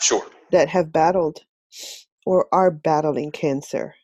sure 0.00 0.26
that 0.50 0.68
have 0.68 0.92
battled 0.92 1.40
or 2.26 2.46
are 2.52 2.70
battling 2.70 3.30
cancer. 3.32 3.94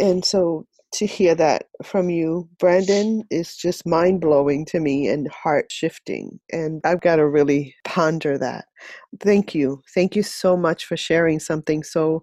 And 0.00 0.24
so 0.24 0.66
to 0.92 1.06
hear 1.06 1.34
that 1.34 1.64
from 1.84 2.08
you, 2.08 2.48
Brandon, 2.58 3.24
is 3.30 3.56
just 3.56 3.86
mind 3.86 4.20
blowing 4.22 4.64
to 4.66 4.80
me 4.80 5.06
and 5.08 5.28
heart 5.28 5.70
shifting. 5.70 6.40
And 6.50 6.80
I've 6.84 7.02
got 7.02 7.16
to 7.16 7.28
really 7.28 7.74
ponder 7.84 8.38
that. 8.38 8.64
Thank 9.20 9.54
you. 9.54 9.82
Thank 9.94 10.16
you 10.16 10.22
so 10.22 10.56
much 10.56 10.86
for 10.86 10.96
sharing 10.96 11.40
something 11.40 11.82
so 11.82 12.22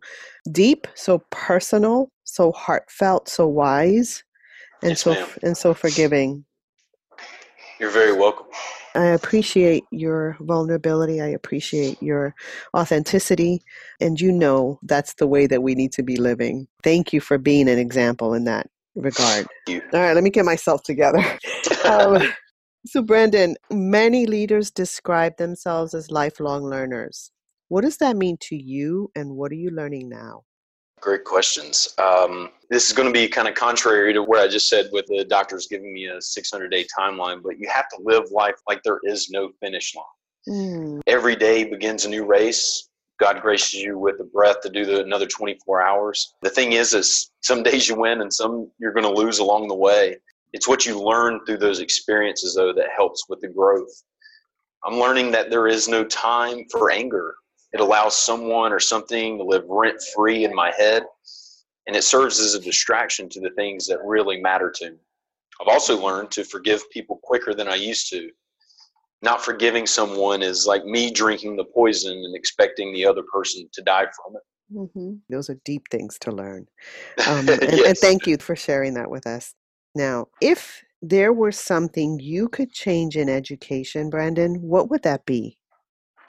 deep, 0.52 0.88
so 0.96 1.22
personal, 1.30 2.10
so 2.24 2.52
heartfelt, 2.54 3.30
so 3.30 3.48
wise, 3.48 4.24
and 4.82 4.92
Yes, 4.92 5.02
so 5.02 5.14
ma'am. 5.14 5.28
and 5.44 5.58
so 5.58 5.74
forgiving. 5.74 6.46
You're 7.80 7.92
very 7.92 8.14
welcome. 8.14 8.48
I 8.96 9.08
appreciate 9.08 9.84
your 9.92 10.38
vulnerability. 10.40 11.22
I 11.22 11.28
appreciate 11.28 12.02
your 12.02 12.34
authenticity. 12.76 13.62
And 14.00 14.20
you 14.20 14.32
know 14.32 14.80
that's 14.84 15.16
the 15.16 15.28
way 15.28 15.48
that 15.48 15.62
we 15.62 15.76
need 15.76 15.92
to 15.94 16.04
be 16.04 16.16
living. 16.16 16.68
Thank 16.84 17.12
you 17.12 17.20
for 17.20 17.38
being 17.38 17.68
an 17.68 17.78
example 17.78 18.34
in 18.34 18.46
that 18.46 18.68
regard. 18.96 19.48
All 19.68 20.00
right, 20.00 20.14
let 20.14 20.24
me 20.24 20.30
get 20.30 20.46
myself 20.46 20.84
together. 20.84 21.24
Um, 21.86 22.34
so, 22.88 23.04
Brandon, 23.04 23.56
many 23.72 24.26
leaders 24.26 24.72
describe 24.72 25.38
themselves 25.38 25.94
as 25.94 26.10
lifelong 26.10 26.64
learners. 26.64 27.32
What 27.68 27.82
does 27.82 27.98
that 27.98 28.18
mean 28.18 28.38
to 28.42 28.56
you, 28.56 29.12
and 29.16 29.36
what 29.36 29.52
are 29.52 29.56
you 29.56 29.70
learning 29.70 30.10
now? 30.10 30.46
Great 31.06 31.24
questions. 31.24 31.94
Um, 32.00 32.50
this 32.72 32.88
is 32.88 32.92
going 32.92 33.08
to 33.08 33.14
be 33.14 33.28
kind 33.28 33.48
of 33.48 33.54
contrary 33.54 34.12
to 34.12 34.24
what 34.24 34.40
I 34.40 34.48
just 34.48 34.68
said 34.68 34.90
with 34.92 35.06
the 35.06 35.24
doctors 35.24 35.68
giving 35.68 35.94
me 35.94 36.08
a 36.08 36.20
600 36.20 36.72
day 36.72 36.84
timeline, 36.98 37.44
but 37.44 37.60
you 37.60 37.70
have 37.70 37.88
to 37.90 37.98
live 38.04 38.24
life 38.32 38.56
like 38.68 38.82
there 38.82 39.00
is 39.04 39.30
no 39.30 39.52
finish 39.62 39.94
line. 39.94 40.06
Mm, 40.50 41.02
Every 41.06 41.36
day 41.36 41.64
begins 41.64 42.06
a 42.06 42.10
new 42.10 42.26
race. 42.26 42.90
God 43.20 43.44
graces 43.44 43.76
you 43.76 44.00
with 44.00 44.18
the 44.18 44.24
breath 44.24 44.62
to 44.62 44.70
do 44.72 44.84
the, 44.84 45.04
another 45.04 45.28
24 45.28 45.80
hours. 45.80 46.34
The 46.42 46.50
thing 46.50 46.72
is, 46.72 46.96
is 46.96 47.30
some 47.42 47.62
days 47.62 47.88
you 47.88 47.94
win 47.94 48.22
and 48.22 48.34
some 48.34 48.72
you're 48.80 48.92
going 48.92 49.06
to 49.06 49.22
lose 49.22 49.38
along 49.38 49.68
the 49.68 49.76
way. 49.76 50.18
It's 50.54 50.68
what 50.68 50.88
you 50.88 51.00
learn 51.00 51.40
through 51.46 51.60
those 51.60 51.82
experiences, 51.82 52.56
though, 52.56 52.74
that 52.74 52.88
helps 52.98 53.30
with 53.30 53.42
the 53.42 53.50
growth. 53.50 53.92
I'm 54.84 55.00
learning 55.00 55.30
that 55.34 55.52
there 55.52 55.68
is 55.68 55.88
no 55.88 56.04
time 56.04 56.66
for 56.72 56.90
anger. 56.90 57.36
It 57.76 57.82
allows 57.82 58.18
someone 58.18 58.72
or 58.72 58.80
something 58.80 59.38
to 59.38 59.44
live 59.44 59.66
rent 59.68 60.02
free 60.16 60.46
in 60.46 60.56
my 60.56 60.72
head, 60.78 61.04
and 61.88 61.94
it 61.94 62.06
serves 62.06 62.40
as 62.40 62.54
a 62.54 62.62
distraction 62.62 63.28
to 63.28 63.42
the 63.42 63.50
things 63.58 63.86
that 63.88 64.00
really 64.02 64.40
matter 64.40 64.72
to 64.76 64.92
me. 64.92 64.98
I've 65.60 65.68
also 65.68 66.02
learned 66.02 66.32
to 66.32 66.46
forgive 66.46 66.90
people 66.90 67.20
quicker 67.22 67.54
than 67.54 67.68
I 67.68 67.76
used 67.76 68.10
to. 68.12 68.30
Not 69.22 69.44
forgiving 69.44 69.86
someone 69.86 70.42
is 70.42 70.66
like 70.66 70.86
me 70.86 71.12
drinking 71.12 71.58
the 71.58 71.66
poison 71.66 72.14
and 72.14 72.34
expecting 72.34 72.94
the 72.94 73.06
other 73.06 73.24
person 73.24 73.68
to 73.74 73.82
die 73.82 74.06
from 74.06 74.38
it. 74.38 74.90
hmm 74.96 75.16
Those 75.30 75.50
are 75.50 75.60
deep 75.66 75.90
things 75.92 76.18
to 76.20 76.32
learn. 76.32 76.68
Um, 77.28 77.50
and, 77.50 77.62
and 77.62 77.98
thank 77.98 78.26
you 78.26 78.38
for 78.38 78.56
sharing 78.56 78.94
that 78.94 79.10
with 79.10 79.28
us. 79.28 79.54
Now, 79.96 80.30
if 80.42 80.82
there 81.02 81.34
were 81.34 81.52
something 81.52 82.22
you 82.22 82.48
could 82.48 82.72
change 82.72 83.18
in 83.18 83.28
education, 83.28 84.10
Brandon, 84.10 84.62
what 84.62 84.90
would 84.90 85.04
that 85.04 85.26
be? 85.26 85.58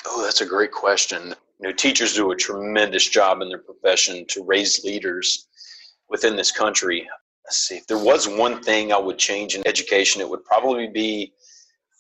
Oh, 0.09 0.23
that's 0.23 0.41
a 0.41 0.47
great 0.47 0.71
question. 0.71 1.35
You 1.61 1.69
know, 1.69 1.73
teachers 1.73 2.15
do 2.15 2.31
a 2.31 2.37
tremendous 2.37 3.09
job 3.09 3.43
in 3.43 3.49
their 3.49 3.59
profession 3.59 4.25
to 4.29 4.45
raise 4.45 4.85
leaders 4.85 5.49
within 6.09 6.37
this 6.37 6.53
country. 6.53 7.09
Let's 7.45 7.59
see, 7.59 7.77
if 7.77 7.87
there 7.87 7.99
was 7.99 8.29
one 8.29 8.63
thing 8.63 8.93
I 8.93 8.99
would 8.99 9.19
change 9.19 9.55
in 9.55 9.67
education, 9.67 10.21
it 10.21 10.29
would 10.29 10.45
probably 10.45 10.89
be 10.89 11.33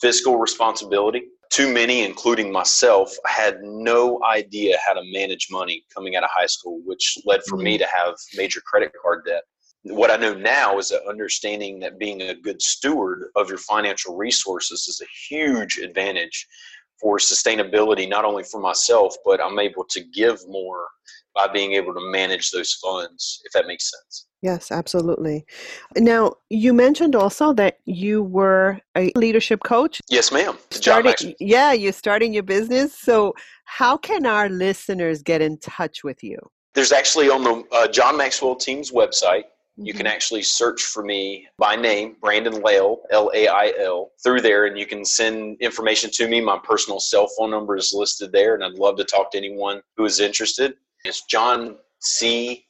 fiscal 0.00 0.38
responsibility. 0.38 1.22
Too 1.50 1.72
many, 1.72 2.04
including 2.04 2.52
myself, 2.52 3.12
had 3.26 3.62
no 3.62 4.20
idea 4.24 4.76
how 4.84 4.94
to 4.94 5.02
manage 5.12 5.48
money 5.50 5.84
coming 5.94 6.16
out 6.16 6.24
of 6.24 6.30
high 6.32 6.46
school, 6.46 6.80
which 6.84 7.18
led 7.24 7.42
for 7.44 7.56
me 7.56 7.74
mm-hmm. 7.74 7.84
to 7.84 7.88
have 7.88 8.14
major 8.36 8.60
credit 8.60 8.92
card 9.00 9.24
debt. 9.26 9.42
What 9.84 10.10
I 10.10 10.16
know 10.16 10.34
now 10.34 10.78
is 10.78 10.88
that 10.88 11.08
understanding 11.08 11.78
that 11.80 11.98
being 11.98 12.22
a 12.22 12.34
good 12.34 12.60
steward 12.60 13.30
of 13.36 13.48
your 13.48 13.58
financial 13.58 14.16
resources 14.16 14.88
is 14.88 15.00
a 15.00 15.34
huge 15.34 15.78
advantage 15.78 16.46
for 17.00 17.18
sustainability, 17.18 18.08
not 18.08 18.24
only 18.24 18.42
for 18.42 18.60
myself, 18.60 19.14
but 19.24 19.40
I'm 19.40 19.58
able 19.58 19.84
to 19.90 20.02
give 20.14 20.40
more 20.48 20.86
by 21.34 21.46
being 21.46 21.72
able 21.74 21.92
to 21.92 22.00
manage 22.10 22.50
those 22.50 22.72
funds, 22.72 23.42
if 23.44 23.52
that 23.52 23.66
makes 23.66 23.90
sense. 23.90 24.26
Yes, 24.42 24.70
absolutely. 24.70 25.44
Now, 25.96 26.34
you 26.48 26.72
mentioned 26.72 27.14
also 27.14 27.52
that 27.54 27.78
you 27.84 28.22
were 28.22 28.80
a 28.96 29.12
leadership 29.16 29.60
coach. 29.64 30.00
Yes, 30.08 30.32
ma'am. 30.32 30.56
John 30.70 30.80
Starting, 30.82 31.08
Maxwell. 31.10 31.34
yeah, 31.40 31.72
you're 31.72 31.92
starting 31.92 32.32
your 32.32 32.42
business. 32.42 32.98
So, 32.98 33.34
how 33.64 33.96
can 33.96 34.24
our 34.24 34.48
listeners 34.48 35.22
get 35.22 35.42
in 35.42 35.58
touch 35.58 36.04
with 36.04 36.22
you? 36.22 36.38
There's 36.74 36.92
actually 36.92 37.28
on 37.28 37.42
the 37.42 37.64
uh, 37.72 37.88
John 37.88 38.16
Maxwell 38.16 38.54
team's 38.54 38.92
website, 38.92 39.44
you 39.76 39.92
Mm-hmm. 39.92 39.98
can 39.98 40.06
actually 40.06 40.42
search 40.42 40.82
for 40.84 41.02
me 41.02 41.46
by 41.58 41.76
name, 41.76 42.16
Brandon 42.20 42.62
Lail, 42.62 42.98
L 43.10 43.30
A 43.34 43.46
I 43.48 43.72
L, 43.78 44.10
through 44.22 44.40
there, 44.40 44.66
and 44.66 44.78
you 44.78 44.86
can 44.86 45.04
send 45.04 45.58
information 45.60 46.10
to 46.14 46.26
me. 46.28 46.40
My 46.40 46.58
personal 46.58 46.98
cell 47.00 47.28
phone 47.36 47.50
number 47.50 47.76
is 47.76 47.92
listed 47.94 48.32
there, 48.32 48.54
and 48.54 48.64
I'd 48.64 48.78
love 48.78 48.96
to 48.96 49.04
talk 49.04 49.30
to 49.32 49.38
anyone 49.38 49.82
who 49.96 50.04
is 50.04 50.20
interested. 50.20 50.74
It's 51.04 51.24
John 51.26 51.76
C. 52.00 52.64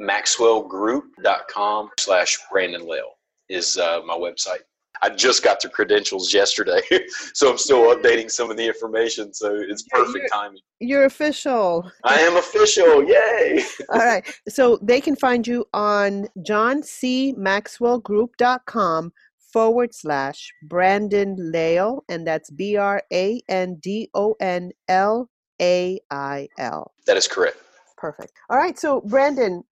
MaxwellGroup.com 0.00 1.90
slash 1.98 2.38
Brandon 2.52 2.86
Lail 2.86 3.18
is 3.48 3.76
uh, 3.78 4.00
my 4.06 4.14
website. 4.14 4.60
I 5.02 5.10
just 5.10 5.42
got 5.42 5.60
the 5.60 5.68
credentials 5.68 6.32
yesterday, 6.34 6.80
so 7.34 7.50
I'm 7.50 7.58
still 7.58 7.94
updating 7.94 8.30
some 8.30 8.50
of 8.50 8.56
the 8.56 8.66
information. 8.66 9.32
So 9.34 9.54
it's 9.54 9.82
perfect 9.84 10.14
you're- 10.16 10.28
timing. 10.32 10.60
You're 10.80 11.04
official. 11.06 11.90
I 12.04 12.20
am 12.20 12.36
official! 12.36 13.02
Yay! 13.04 13.64
All 13.88 13.98
right. 13.98 14.24
So 14.48 14.78
they 14.80 15.00
can 15.00 15.16
find 15.16 15.44
you 15.46 15.66
on 15.74 16.28
johncmaxwellgroup.com 16.38 19.12
forward 19.52 19.94
slash 19.94 20.50
Brandon 20.62 21.36
Lail, 21.38 22.04
and 22.08 22.26
that's 22.26 22.50
B 22.50 22.76
R 22.76 23.02
A 23.12 23.40
N 23.48 23.78
D 23.82 24.10
O 24.14 24.34
N 24.40 24.70
L 24.88 25.28
A 25.60 26.00
I 26.10 26.48
L. 26.58 26.92
That 27.06 27.16
is 27.16 27.26
correct. 27.26 27.56
Perfect. 27.96 28.32
All 28.50 28.58
right. 28.58 28.78
So, 28.78 29.00
Brandon, 29.00 29.64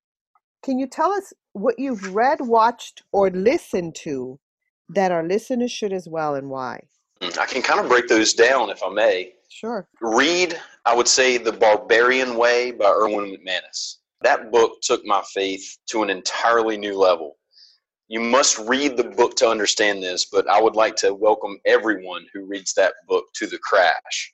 can 0.65 0.79
you 0.79 0.87
tell 0.89 1.13
us 1.13 1.33
what 1.53 1.79
you've 1.79 2.15
read, 2.15 2.41
watched, 2.41 3.03
or 3.13 3.31
listened 3.31 3.95
to 3.97 4.39
that 4.89 5.13
our 5.13 5.23
listeners 5.23 5.73
should 5.73 5.93
as 5.93 6.09
well, 6.09 6.35
and 6.35 6.51
why? 6.51 6.81
Mm, 7.21 7.39
I 7.39 7.47
can 7.47 7.63
kind 7.63 7.81
of 7.81 7.89
break 7.89 8.09
those 8.09 8.35
down 8.35 8.71
if 8.71 8.83
I 8.83 8.91
may. 8.91 9.33
Sure. 9.49 9.89
Read, 10.01 10.61
I 10.85 10.95
would 10.95 11.09
say, 11.09 11.39
The 11.39 11.53
Barbarian 11.53 12.37
Way 12.37 12.73
by 12.73 12.91
Erwin 12.91 13.35
McManus. 13.35 13.97
That 14.23 14.51
book 14.51 14.81
took 14.83 15.05
my 15.05 15.23
faith 15.33 15.79
to 15.91 16.03
an 16.03 16.11
entirely 16.11 16.77
new 16.77 16.97
level. 16.99 17.37
You 18.09 18.21
must 18.21 18.59
read 18.59 18.97
the 18.97 19.05
book 19.05 19.35
to 19.37 19.49
understand 19.49 20.03
this, 20.03 20.27
but 20.27 20.49
I 20.49 20.61
would 20.61 20.77
like 20.77 20.95
to 20.97 21.15
welcome 21.15 21.59
everyone 21.67 22.27
who 22.33 22.47
reads 22.47 22.73
that 22.75 22.95
book 23.09 23.25
to 23.35 23.47
the 23.47 23.59
crash. 23.59 24.33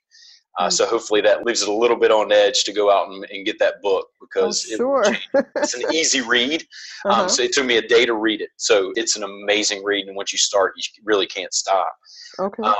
Uh, 0.58 0.66
Mm. 0.68 0.72
So 0.72 0.86
hopefully 0.86 1.22
that 1.22 1.44
leaves 1.46 1.62
it 1.62 1.68
a 1.68 1.72
little 1.72 1.96
bit 1.96 2.10
on 2.10 2.30
edge 2.30 2.64
to 2.64 2.72
go 2.72 2.90
out 2.90 3.08
and, 3.08 3.24
and 3.30 3.46
get 3.46 3.58
that 3.58 3.80
book 3.80 4.06
because 4.20 4.66
oh, 4.80 5.00
it- 5.00 5.46
it's 5.56 5.74
an 5.74 5.84
easy 5.94 6.20
read. 6.20 6.62
Uh-huh. 7.06 7.22
Um, 7.22 7.28
so 7.28 7.42
it 7.42 7.52
took 7.52 7.64
me 7.64 7.78
a 7.78 7.86
day 7.86 8.04
to 8.04 8.14
read 8.14 8.40
it. 8.42 8.50
So 8.56 8.92
it's 8.96 9.16
an 9.16 9.22
amazing 9.22 9.82
read, 9.82 10.08
and 10.08 10.16
once 10.16 10.30
you 10.32 10.38
start, 10.38 10.74
you 10.76 10.82
really 11.04 11.26
can't 11.26 11.54
stop 11.54 11.94
okay. 12.38 12.62
um, 12.62 12.74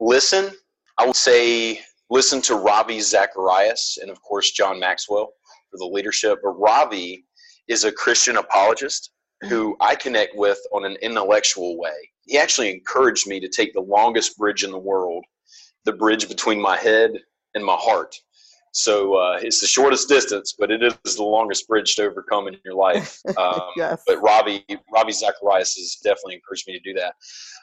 listen 0.00 0.50
i 0.98 1.06
would 1.06 1.16
say 1.16 1.80
listen 2.10 2.40
to 2.40 2.54
ravi 2.56 3.00
zacharias 3.00 3.98
and 4.00 4.10
of 4.10 4.20
course 4.22 4.50
john 4.52 4.78
maxwell 4.78 5.32
for 5.70 5.78
the 5.78 5.84
leadership 5.84 6.38
but 6.42 6.50
ravi 6.50 7.24
is 7.68 7.84
a 7.84 7.92
christian 7.92 8.36
apologist 8.36 9.10
who 9.48 9.76
i 9.80 9.94
connect 9.94 10.34
with 10.36 10.58
on 10.72 10.84
an 10.84 10.96
intellectual 11.02 11.78
way 11.78 11.92
he 12.26 12.38
actually 12.38 12.70
encouraged 12.70 13.26
me 13.26 13.40
to 13.40 13.48
take 13.48 13.72
the 13.72 13.80
longest 13.80 14.36
bridge 14.36 14.64
in 14.64 14.70
the 14.70 14.78
world 14.78 15.24
the 15.84 15.92
bridge 15.92 16.28
between 16.28 16.60
my 16.60 16.76
head 16.76 17.12
and 17.54 17.64
my 17.64 17.76
heart 17.76 18.14
so 18.72 19.14
uh, 19.14 19.38
it's 19.42 19.60
the 19.60 19.66
shortest 19.66 20.08
distance 20.08 20.54
but 20.58 20.70
it 20.70 20.82
is 20.82 21.16
the 21.16 21.22
longest 21.22 21.66
bridge 21.66 21.96
to 21.96 22.04
overcome 22.04 22.46
in 22.48 22.56
your 22.64 22.74
life 22.74 23.18
um, 23.36 23.60
yes. 23.76 24.02
but 24.06 24.20
Ravi, 24.22 24.64
Ravi 24.92 25.12
Zacharias 25.12 25.74
has 25.74 25.96
definitely 26.02 26.34
encouraged 26.34 26.66
me 26.68 26.74
to 26.78 26.80
do 26.80 26.98
that. 26.98 27.14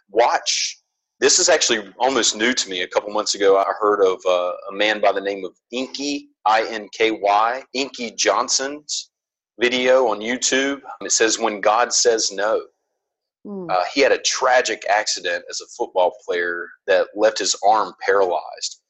Watch. 0.10 0.82
This 1.20 1.40
is 1.40 1.50
actually 1.50 1.92
almost 1.98 2.36
new 2.36 2.54
to 2.54 2.70
me. 2.70 2.82
A 2.84 2.88
couple 2.88 3.12
months 3.12 3.34
ago, 3.34 3.58
I 3.58 3.66
heard 3.80 4.04
of 4.04 4.20
uh, 4.28 4.54
a 4.72 4.74
man 4.74 5.02
by 5.02 5.12
the 5.12 5.22
name 5.22 5.44
of 5.46 5.58
Inky 5.72 6.30
I 6.46 6.68
N 6.70 6.88
K 6.94 7.12
Y 7.12 7.64
Inky 7.74 8.12
Johnson's 8.12 9.10
video 9.60 10.08
on 10.08 10.20
YouTube. 10.20 10.82
It 11.02 11.12
says 11.12 11.40
when 11.40 11.60
God 11.60 11.92
says 11.92 12.32
no. 12.32 12.62
Mm. 13.48 13.72
Uh, 13.72 13.84
he 13.94 14.02
had 14.02 14.12
a 14.12 14.18
tragic 14.20 14.84
accident 14.90 15.46
as 15.50 15.62
a 15.62 15.68
football 15.68 16.14
player 16.26 16.68
that 16.86 17.08
left 17.16 17.40
his 17.40 17.56
arm 17.66 17.94
paralyzed. 18.06 18.82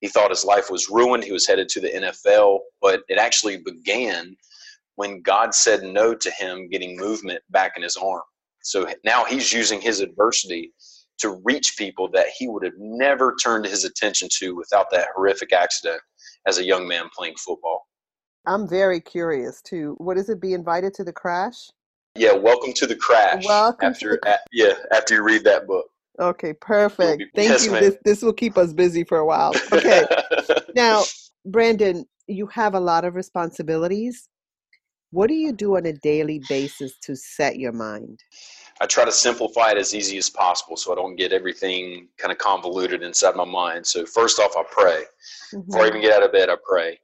He 0.00 0.08
thought 0.08 0.30
his 0.30 0.44
life 0.44 0.70
was 0.70 0.88
ruined. 0.88 1.24
He 1.24 1.32
was 1.32 1.46
headed 1.46 1.68
to 1.70 1.80
the 1.80 1.88
NFL, 1.88 2.60
but 2.80 3.02
it 3.08 3.18
actually 3.18 3.58
began 3.58 4.34
when 4.94 5.20
God 5.20 5.54
said 5.54 5.82
no 5.82 6.14
to 6.14 6.30
him 6.30 6.68
getting 6.68 6.96
movement 6.96 7.42
back 7.50 7.72
in 7.76 7.82
his 7.82 7.96
arm. 7.96 8.22
So 8.62 8.88
now 9.04 9.24
he's 9.24 9.52
using 9.52 9.80
his 9.80 10.00
adversity 10.00 10.72
to 11.18 11.40
reach 11.44 11.74
people 11.76 12.08
that 12.12 12.28
he 12.36 12.48
would 12.48 12.64
have 12.64 12.78
never 12.78 13.34
turned 13.42 13.66
his 13.66 13.84
attention 13.84 14.28
to 14.38 14.54
without 14.54 14.86
that 14.92 15.08
horrific 15.14 15.52
accident 15.52 16.00
as 16.46 16.58
a 16.58 16.64
young 16.64 16.88
man 16.88 17.04
playing 17.16 17.34
football. 17.36 17.86
I'm 18.46 18.68
very 18.68 19.00
curious 19.00 19.60
too. 19.60 19.94
What 19.98 20.16
is 20.16 20.28
it? 20.28 20.40
Be 20.40 20.54
invited 20.54 20.94
to 20.94 21.04
the 21.04 21.12
crash? 21.12 21.70
Yeah, 22.18 22.32
welcome 22.32 22.72
to 22.74 22.86
the 22.86 22.96
crash. 22.96 23.44
Welcome 23.46 23.90
after 23.90 24.16
to 24.16 24.20
the... 24.22 24.34
a, 24.34 24.38
yeah, 24.50 24.72
after 24.92 25.14
you 25.14 25.22
read 25.22 25.44
that 25.44 25.68
book. 25.68 25.86
Okay, 26.18 26.52
perfect. 26.52 27.18
Be, 27.18 27.26
Thank 27.34 27.50
yes, 27.50 27.64
you. 27.64 27.70
This 27.70 27.96
this 28.04 28.22
will 28.22 28.32
keep 28.32 28.58
us 28.58 28.72
busy 28.72 29.04
for 29.04 29.18
a 29.18 29.24
while. 29.24 29.52
Okay. 29.72 30.04
now, 30.74 31.04
Brandon, 31.46 32.04
you 32.26 32.46
have 32.48 32.74
a 32.74 32.80
lot 32.80 33.04
of 33.04 33.14
responsibilities. 33.14 34.28
What 35.10 35.28
do 35.28 35.34
you 35.34 35.52
do 35.52 35.76
on 35.76 35.86
a 35.86 35.92
daily 35.92 36.42
basis 36.48 36.98
to 37.02 37.14
set 37.14 37.56
your 37.56 37.72
mind? 37.72 38.18
I 38.80 38.86
try 38.86 39.04
to 39.04 39.12
simplify 39.12 39.70
it 39.70 39.78
as 39.78 39.94
easy 39.94 40.18
as 40.18 40.28
possible 40.28 40.76
so 40.76 40.92
I 40.92 40.96
don't 40.96 41.16
get 41.16 41.32
everything 41.32 42.08
kind 42.18 42.32
of 42.32 42.38
convoluted 42.38 43.02
inside 43.02 43.36
my 43.36 43.44
mind. 43.44 43.86
So, 43.86 44.04
first 44.04 44.40
off, 44.40 44.54
I 44.56 44.64
pray. 44.68 45.04
Mm-hmm. 45.54 45.70
Before 45.70 45.84
I 45.84 45.88
even 45.88 46.02
get 46.02 46.12
out 46.12 46.24
of 46.24 46.32
bed, 46.32 46.50
I 46.50 46.56
pray. 46.68 46.98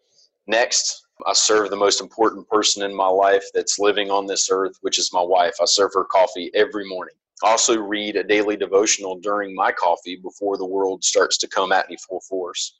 Next, 0.48 1.03
I 1.26 1.32
serve 1.32 1.70
the 1.70 1.76
most 1.76 2.00
important 2.00 2.48
person 2.48 2.82
in 2.82 2.94
my 2.94 3.06
life 3.06 3.44
that's 3.54 3.78
living 3.78 4.10
on 4.10 4.26
this 4.26 4.48
earth, 4.50 4.76
which 4.80 4.98
is 4.98 5.12
my 5.12 5.22
wife. 5.22 5.54
I 5.60 5.64
serve 5.64 5.92
her 5.94 6.04
coffee 6.04 6.50
every 6.54 6.86
morning. 6.88 7.14
I 7.44 7.50
also 7.50 7.78
read 7.78 8.16
a 8.16 8.24
daily 8.24 8.56
devotional 8.56 9.18
during 9.20 9.54
my 9.54 9.72
coffee 9.72 10.16
before 10.16 10.56
the 10.56 10.66
world 10.66 11.04
starts 11.04 11.38
to 11.38 11.48
come 11.48 11.72
at 11.72 11.88
me 11.88 11.96
full 12.08 12.20
force. 12.28 12.76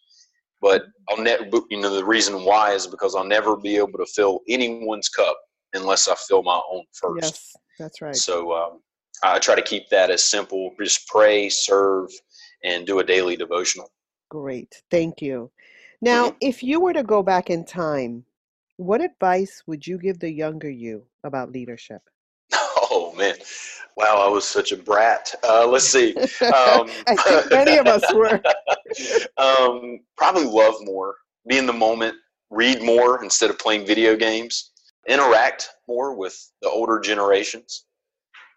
But 0.61 0.85
I'll 1.09 1.23
never, 1.23 1.45
you 1.71 1.81
know, 1.81 1.95
the 1.95 2.05
reason 2.05 2.45
why 2.45 2.73
is 2.73 2.87
because 2.87 3.15
I'll 3.15 3.25
never 3.25 3.57
be 3.57 3.77
able 3.77 3.99
to 3.99 4.07
fill 4.07 4.41
anyone's 4.49 5.09
cup 5.09 5.37
unless 5.75 6.09
I 6.09 6.15
fill 6.15 6.43
my 6.43 6.61
own 6.71 6.85
first. 6.93 7.23
Yes, 7.23 7.53
that's 7.79 8.01
right. 8.01 8.17
So 8.17 8.53
um, 8.53 8.81
I 9.23 9.39
try 9.39 9.55
to 9.55 9.63
keep 9.63 9.89
that 9.91 10.11
as 10.11 10.25
simple. 10.25 10.71
Just 10.81 11.07
pray, 11.09 11.49
serve, 11.49 12.11
and 12.65 12.87
do 12.87 13.01
a 13.01 13.05
daily 13.05 13.37
devotional. 13.37 13.91
Great. 14.31 14.83
Thank 14.91 15.21
you. 15.21 15.51
Now, 16.05 16.37
if 16.43 16.63
you 16.63 16.81
were 16.81 16.93
to 16.93 17.03
go 17.03 17.23
back 17.23 17.49
in 17.49 17.65
time, 17.65 18.27
what 18.77 19.01
advice 19.01 19.63
would 19.67 19.87
you 19.87 19.97
give 19.97 20.19
the 20.19 20.31
younger 20.31 20.69
you 20.69 21.07
about 21.25 21.51
leadership? 21.51 22.03
Oh 22.91 23.13
man, 23.17 23.35
wow! 23.97 24.23
I 24.25 24.29
was 24.29 24.47
such 24.47 24.71
a 24.71 24.77
brat. 24.77 25.35
Uh, 25.43 25.67
let's 25.67 25.87
see. 25.87 26.15
Um, 26.15 26.25
I 27.09 27.17
think 27.17 27.51
many 27.51 27.77
of 27.79 27.87
us 27.87 28.13
were. 28.13 28.41
um, 29.39 30.01
probably 30.17 30.45
love 30.45 30.75
more, 30.83 31.17
be 31.49 31.57
in 31.57 31.67
the 31.67 31.73
moment, 31.73 32.15
read 32.51 32.83
more 32.83 33.25
instead 33.25 33.51
of 33.51 33.59
playing 33.59 33.87
video 33.87 34.15
games, 34.15 34.73
interact 35.09 35.71
more 35.89 36.15
with 36.15 36.39
the 36.61 36.69
older 36.69 37.01
generations. 37.01 37.87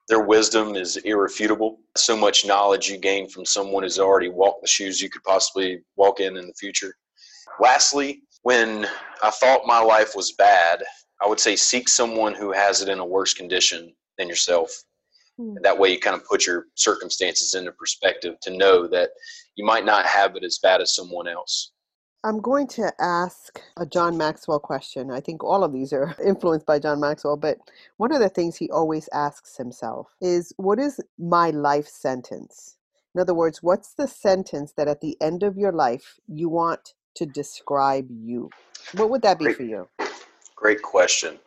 Their 0.09 0.21
wisdom 0.21 0.75
is 0.75 0.97
irrefutable. 0.97 1.79
So 1.95 2.15
much 2.15 2.45
knowledge 2.45 2.89
you 2.89 2.97
gain 2.97 3.29
from 3.29 3.45
someone 3.45 3.83
who's 3.83 3.99
already 3.99 4.29
walked 4.29 4.61
the 4.61 4.67
shoes 4.67 5.01
you 5.01 5.09
could 5.09 5.23
possibly 5.23 5.79
walk 5.95 6.19
in 6.19 6.37
in 6.37 6.47
the 6.47 6.53
future. 6.53 6.93
Lastly, 7.59 8.21
when 8.43 8.87
I 9.23 9.29
thought 9.29 9.65
my 9.65 9.79
life 9.79 10.15
was 10.15 10.31
bad, 10.33 10.83
I 11.21 11.27
would 11.27 11.39
say 11.39 11.55
seek 11.55 11.89
someone 11.89 12.33
who 12.33 12.51
has 12.51 12.81
it 12.81 12.89
in 12.89 12.99
a 12.99 13.05
worse 13.05 13.33
condition 13.33 13.93
than 14.17 14.29
yourself. 14.29 14.71
Hmm. 15.37 15.55
That 15.63 15.77
way, 15.77 15.91
you 15.91 15.99
kind 15.99 16.15
of 16.15 16.25
put 16.25 16.45
your 16.45 16.65
circumstances 16.75 17.55
into 17.55 17.71
perspective 17.71 18.35
to 18.41 18.55
know 18.55 18.87
that 18.87 19.09
you 19.55 19.65
might 19.65 19.85
not 19.85 20.05
have 20.05 20.35
it 20.35 20.43
as 20.43 20.59
bad 20.61 20.81
as 20.81 20.95
someone 20.95 21.27
else. 21.27 21.71
I'm 22.23 22.41
going 22.41 22.67
to 22.69 22.91
ask 22.99 23.61
a 23.77 23.85
John 23.85 24.17
Maxwell 24.17 24.59
question. 24.59 25.11
I 25.11 25.19
think 25.19 25.43
all 25.43 25.63
of 25.63 25.71
these 25.71 25.93
are 25.93 26.15
influenced 26.25 26.65
by 26.65 26.79
John 26.79 26.99
Maxwell, 26.99 27.37
but 27.37 27.57
one 27.97 28.11
of 28.11 28.19
the 28.19 28.29
things 28.29 28.57
he 28.57 28.69
always 28.69 29.07
asks 29.13 29.55
himself 29.55 30.15
is 30.19 30.51
what 30.57 30.79
is 30.79 30.99
my 31.17 31.51
life 31.51 31.87
sentence? 31.87 32.77
In 33.15 33.21
other 33.21 33.33
words, 33.33 33.63
what's 33.63 33.93
the 33.93 34.07
sentence 34.07 34.73
that 34.73 34.87
at 34.87 35.01
the 35.01 35.17
end 35.21 35.43
of 35.43 35.57
your 35.57 35.71
life 35.71 36.19
you 36.27 36.49
want 36.49 36.93
to 37.17 37.25
describe 37.25 38.07
you? 38.09 38.49
What 38.93 39.09
would 39.09 39.21
that 39.23 39.39
be 39.39 39.45
Great. 39.45 39.57
for 39.57 39.63
you? 39.63 39.89
Great 40.55 40.81
question. 40.81 41.37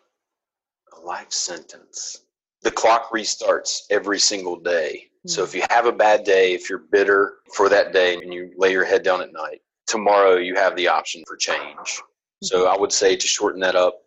A 0.96 1.00
life 1.00 1.33
sentence. 1.33 2.24
The 2.62 2.70
clock 2.70 3.11
restarts 3.11 3.80
every 3.90 4.18
single 4.18 4.56
day. 4.56 5.09
So 5.26 5.42
hmm. 5.42 5.48
if 5.48 5.54
you 5.54 5.62
have 5.70 5.87
a 5.87 5.92
bad 5.92 6.24
day, 6.24 6.52
if 6.52 6.68
you're 6.68 6.85
bitter 6.90 7.38
for 7.54 7.68
that 7.68 7.92
day 7.92 8.14
and 8.14 8.33
you 8.33 8.52
lay 8.56 8.72
your 8.72 8.85
head 8.85 9.02
down 9.02 9.22
at 9.22 9.33
night, 9.33 9.62
tomorrow 9.87 10.37
you 10.37 10.54
have 10.56 10.76
the 10.76 10.88
option 10.88 11.22
for 11.26 11.37
change. 11.37 12.00
So 12.42 12.64
hmm. 12.64 12.70
I 12.70 12.76
would 12.78 12.92
say 12.92 13.16
to 13.16 13.26
shorten 13.26 13.61
that 13.61 13.76
up, 13.76 14.00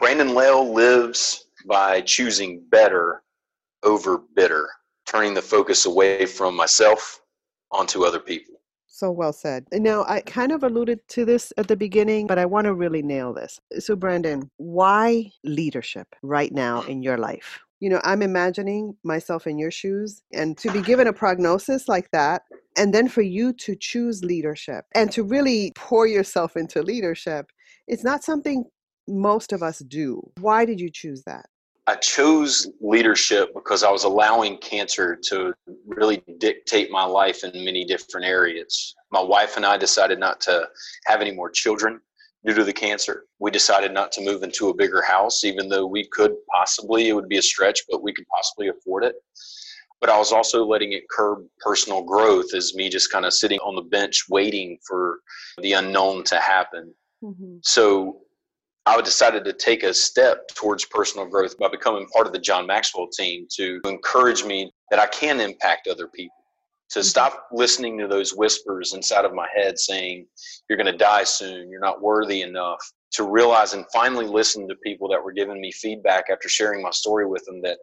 Brandon 0.00 0.34
Lail 0.34 0.72
lives 0.72 1.46
by 1.66 2.00
choosing 2.00 2.64
better 2.70 3.22
over 3.82 4.22
bitter, 4.34 4.68
turning 5.06 5.34
the 5.34 5.42
focus 5.42 5.86
away 5.86 6.26
from 6.26 6.56
myself 6.56 7.20
onto 7.70 8.04
other 8.04 8.18
people. 8.18 8.57
So 8.98 9.12
well 9.12 9.32
said. 9.32 9.64
Now, 9.72 10.04
I 10.08 10.22
kind 10.22 10.50
of 10.50 10.64
alluded 10.64 11.06
to 11.10 11.24
this 11.24 11.52
at 11.56 11.68
the 11.68 11.76
beginning, 11.76 12.26
but 12.26 12.36
I 12.36 12.46
want 12.46 12.64
to 12.64 12.74
really 12.74 13.00
nail 13.00 13.32
this. 13.32 13.60
So, 13.78 13.94
Brandon, 13.94 14.50
why 14.56 15.30
leadership 15.44 16.16
right 16.20 16.50
now 16.52 16.82
in 16.82 17.04
your 17.04 17.16
life? 17.16 17.60
You 17.78 17.90
know, 17.90 18.00
I'm 18.02 18.22
imagining 18.22 18.96
myself 19.04 19.46
in 19.46 19.56
your 19.56 19.70
shoes 19.70 20.20
and 20.32 20.58
to 20.58 20.72
be 20.72 20.82
given 20.82 21.06
a 21.06 21.12
prognosis 21.12 21.86
like 21.86 22.10
that, 22.10 22.42
and 22.76 22.92
then 22.92 23.06
for 23.06 23.22
you 23.22 23.52
to 23.52 23.76
choose 23.76 24.24
leadership 24.24 24.84
and 24.96 25.12
to 25.12 25.22
really 25.22 25.70
pour 25.76 26.08
yourself 26.08 26.56
into 26.56 26.82
leadership, 26.82 27.52
it's 27.86 28.02
not 28.02 28.24
something 28.24 28.64
most 29.06 29.52
of 29.52 29.62
us 29.62 29.78
do. 29.78 30.28
Why 30.40 30.64
did 30.64 30.80
you 30.80 30.90
choose 30.90 31.22
that? 31.22 31.46
I 31.86 31.94
chose 31.94 32.68
leadership 32.80 33.54
because 33.54 33.82
I 33.82 33.90
was 33.90 34.04
allowing 34.04 34.58
cancer 34.58 35.16
to 35.28 35.54
really 35.88 36.22
dictate 36.38 36.90
my 36.90 37.04
life 37.04 37.44
in 37.44 37.64
many 37.64 37.84
different 37.84 38.26
areas. 38.26 38.94
My 39.10 39.22
wife 39.22 39.56
and 39.56 39.64
I 39.64 39.76
decided 39.76 40.18
not 40.18 40.40
to 40.42 40.68
have 41.06 41.20
any 41.20 41.32
more 41.32 41.50
children 41.50 42.00
due 42.46 42.54
to 42.54 42.64
the 42.64 42.72
cancer. 42.72 43.24
We 43.38 43.50
decided 43.50 43.92
not 43.92 44.12
to 44.12 44.24
move 44.24 44.42
into 44.42 44.68
a 44.68 44.74
bigger 44.74 45.02
house, 45.02 45.44
even 45.44 45.68
though 45.68 45.86
we 45.86 46.06
could 46.08 46.34
possibly, 46.54 47.08
it 47.08 47.14
would 47.14 47.28
be 47.28 47.38
a 47.38 47.42
stretch, 47.42 47.82
but 47.90 48.02
we 48.02 48.12
could 48.12 48.26
possibly 48.28 48.68
afford 48.68 49.04
it. 49.04 49.16
But 50.00 50.10
I 50.10 50.18
was 50.18 50.30
also 50.30 50.64
letting 50.64 50.92
it 50.92 51.08
curb 51.10 51.44
personal 51.60 52.02
growth 52.02 52.54
as 52.54 52.74
me 52.74 52.88
just 52.88 53.10
kind 53.10 53.24
of 53.24 53.32
sitting 53.32 53.58
on 53.60 53.74
the 53.74 53.82
bench 53.82 54.26
waiting 54.28 54.78
for 54.86 55.18
the 55.60 55.72
unknown 55.72 56.22
to 56.24 56.36
happen. 56.36 56.94
Mm-hmm. 57.22 57.56
So 57.62 58.20
I 58.88 59.00
decided 59.02 59.44
to 59.44 59.52
take 59.52 59.82
a 59.82 59.92
step 59.92 60.48
towards 60.54 60.86
personal 60.86 61.26
growth 61.26 61.58
by 61.58 61.68
becoming 61.68 62.06
part 62.08 62.26
of 62.26 62.32
the 62.32 62.38
John 62.38 62.66
Maxwell 62.66 63.06
team 63.06 63.46
to 63.56 63.80
encourage 63.84 64.44
me 64.44 64.72
that 64.90 64.98
I 64.98 65.06
can 65.06 65.40
impact 65.40 65.88
other 65.88 66.08
people. 66.08 66.34
To 66.92 67.00
mm-hmm. 67.00 67.06
stop 67.06 67.48
listening 67.52 67.98
to 67.98 68.08
those 68.08 68.30
whispers 68.34 68.94
inside 68.94 69.26
of 69.26 69.34
my 69.34 69.46
head 69.54 69.78
saying, 69.78 70.26
you're 70.68 70.78
going 70.78 70.90
to 70.90 70.96
die 70.96 71.24
soon, 71.24 71.70
you're 71.70 71.82
not 71.82 72.00
worthy 72.00 72.40
enough. 72.40 72.80
To 73.12 73.24
realize 73.24 73.74
and 73.74 73.84
finally 73.92 74.26
listen 74.26 74.66
to 74.68 74.74
people 74.76 75.06
that 75.10 75.22
were 75.22 75.32
giving 75.32 75.60
me 75.60 75.70
feedback 75.70 76.24
after 76.30 76.48
sharing 76.48 76.82
my 76.82 76.90
story 76.90 77.26
with 77.26 77.44
them 77.44 77.60
that 77.62 77.78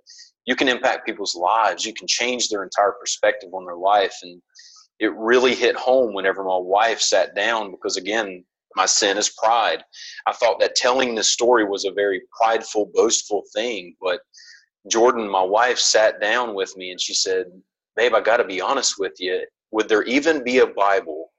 you 0.46 0.56
can 0.56 0.68
impact 0.68 1.06
people's 1.06 1.36
lives, 1.36 1.86
you 1.86 1.94
can 1.94 2.08
change 2.08 2.50
their 2.50 2.64
entire 2.64 2.94
perspective 3.00 3.54
on 3.54 3.66
their 3.66 3.78
life. 3.78 4.16
And 4.24 4.42
it 5.00 5.14
really 5.16 5.54
hit 5.54 5.76
home 5.76 6.16
whenever 6.16 6.44
my 6.44 6.58
wife 6.58 7.00
sat 7.00 7.36
down 7.36 7.70
because, 7.70 7.96
again, 7.96 8.44
my 8.76 8.86
sin 8.86 9.18
is 9.18 9.30
pride. 9.30 9.84
I 10.28 10.34
thought 10.34 10.60
that 10.60 10.76
telling 10.76 11.16
this 11.16 11.32
story 11.32 11.66
was 11.66 11.86
a 11.86 11.92
very 11.92 12.22
prideful, 12.38 12.92
boastful 12.94 13.44
thing. 13.54 13.96
But 14.02 14.22
Jordan, 14.90 15.30
my 15.30 15.44
wife, 15.44 15.80
sat 15.80 16.20
down 16.20 16.56
with 16.56 16.76
me 16.78 16.92
and 16.92 17.02
she 17.02 17.14
said, 17.14 17.48
Babe, 17.96 18.14
I 18.14 18.22
got 18.22 18.38
to 18.38 18.44
be 18.44 18.62
honest 18.62 18.96
with 19.00 19.14
you. 19.20 19.42
Would 19.72 19.90
there 19.90 20.04
even 20.04 20.44
be 20.44 20.60
a 20.60 20.68
Bible 20.68 21.32